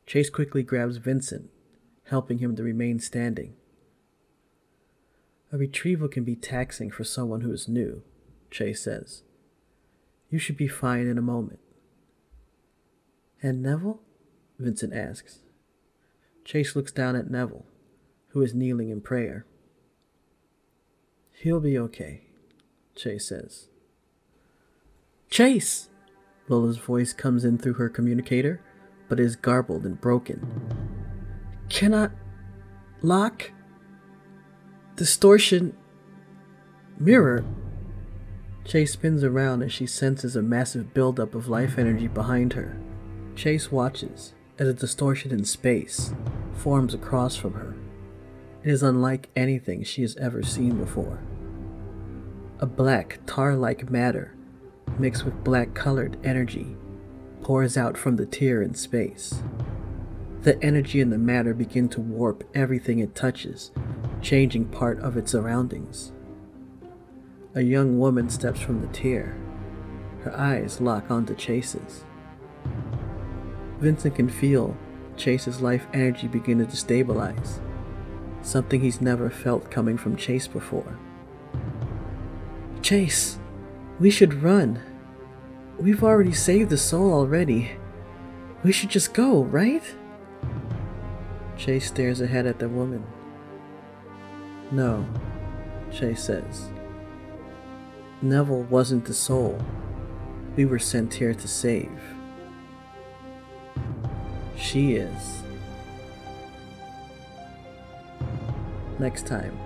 Chase 0.06 0.30
quickly 0.30 0.62
grabs 0.62 0.98
Vincent, 0.98 1.50
helping 2.10 2.40
him 2.40 2.54
to 2.58 2.64
remain 2.64 3.00
standing. 3.00 3.54
A 5.54 5.58
retrieval 5.58 6.10
can 6.10 6.26
be 6.26 6.36
taxing 6.36 6.92
for 6.92 7.06
someone 7.06 7.42
who 7.42 7.52
is 7.54 7.70
new, 7.70 8.04
Chase 8.50 8.84
says. 8.84 9.24
You 10.30 10.38
should 10.38 10.58
be 10.58 10.68
fine 10.68 11.08
in 11.08 11.18
a 11.18 11.22
moment. 11.22 11.61
And 13.42 13.62
Neville? 13.62 14.00
Vincent 14.60 14.94
asks. 14.94 15.40
Chase 16.46 16.76
looks 16.76 16.92
down 16.92 17.16
at 17.16 17.30
Neville, 17.30 17.66
who 18.30 18.42
is 18.42 18.54
kneeling 18.54 18.90
in 18.90 19.02
prayer. 19.02 19.46
He'll 21.34 21.60
be 21.60 21.78
okay, 21.78 22.22
Chase 22.96 23.28
says. 23.28 23.68
Chase! 25.30 25.90
Lola's 26.48 26.78
voice 26.78 27.14
comes 27.14 27.46
in 27.46 27.58
through 27.58 27.74
her 27.74 27.90
communicator, 27.90 28.62
but 29.08 29.20
is 29.20 29.36
garbled 29.36 29.86
and 29.86 30.00
broken. 30.00 30.46
Cannot 31.70 32.12
lock? 33.02 33.52
Distortion. 34.96 35.76
Mirror. 37.00 37.46
Chase 38.66 38.94
spins 38.94 39.24
around 39.24 39.64
as 39.64 39.72
she 39.72 39.88
senses 39.88 40.36
a 40.36 40.42
massive 40.42 40.94
buildup 40.94 41.34
of 41.34 41.48
life 41.48 41.78
energy 41.78 42.08
behind 42.08 42.54
her. 42.54 42.78
Chase 43.36 43.72
watches 43.72 44.34
as 44.60 44.68
a 44.68 44.74
distortion 44.74 45.32
in 45.32 45.46
space 45.46 46.14
forms 46.56 46.94
across 46.94 47.36
from 47.36 47.54
her. 47.54 47.76
It 48.64 48.70
is 48.70 48.84
unlike 48.84 49.30
anything 49.36 49.84
she 49.84 50.02
has 50.04 50.16
ever 50.18 50.44
seen 50.44 50.78
before. 50.78 51.20
A 52.60 52.68
black, 52.68 53.20
tar 53.26 53.56
like 53.56 53.90
matter, 53.90 54.36
mixed 55.00 55.26
with 55.26 55.44
black 55.44 55.74
colored 55.74 56.18
energy, 56.24 56.76
pours 57.42 57.76
out 57.78 57.98
from 57.98 58.18
the 58.18 58.26
tear 58.28 58.62
in 58.62 58.76
space. 58.76 59.42
The 60.42 60.62
energy 60.64 61.02
and 61.02 61.12
the 61.12 61.18
matter 61.18 61.54
begin 61.54 61.90
to 61.90 62.02
warp 62.02 62.44
everything 62.54 63.00
it 63.00 63.16
touches, 63.16 63.72
changing 64.22 64.66
part 64.66 65.00
of 65.00 65.18
its 65.18 65.32
surroundings. 65.32 66.12
A 67.56 67.62
young 67.62 67.98
woman 67.98 68.30
steps 68.30 68.60
from 68.60 68.82
the 68.82 68.88
tear. 68.88 69.36
Her 70.22 70.38
eyes 70.38 70.80
lock 70.80 71.10
onto 71.10 71.34
Chase's. 71.36 72.06
Vincent 73.82 74.14
can 74.16 74.30
feel 74.30 74.78
Chase's 75.18 75.60
life 75.60 75.88
energy 75.92 76.28
begin 76.28 76.60
to 76.60 76.66
destabilize, 76.66 77.60
something 78.44 78.80
he's 78.80 79.02
never 79.02 79.30
felt 79.30 79.72
coming 79.72 79.98
from 79.98 80.16
Chase 80.16 80.48
before. 80.48 80.98
Chase, 82.84 83.40
we 84.00 84.12
should 84.12 84.44
run. 84.44 84.80
We've 85.80 86.04
already 86.04 86.34
saved 86.34 86.70
the 86.70 86.78
soul 86.78 87.12
already. 87.12 87.72
We 88.64 88.72
should 88.72 88.90
just 88.90 89.16
go, 89.16 89.44
right? 89.44 89.84
Chase 91.58 91.88
stares 91.88 92.22
ahead 92.22 92.46
at 92.46 92.60
the 92.60 92.70
woman. 92.70 93.04
No, 94.72 95.06
Chase 95.92 96.24
says. 96.24 96.70
Neville 98.22 98.64
wasn't 98.64 99.06
the 99.06 99.14
soul 99.16 99.60
we 100.56 100.66
were 100.66 100.80
sent 100.80 101.16
here 101.16 101.34
to 101.34 101.48
save. 101.48 101.90
She 104.72 104.94
is. 104.94 105.44
Next 109.00 109.28
time, 109.28 109.60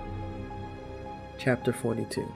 Chapter 1.38 1.72
42. 1.72 2.26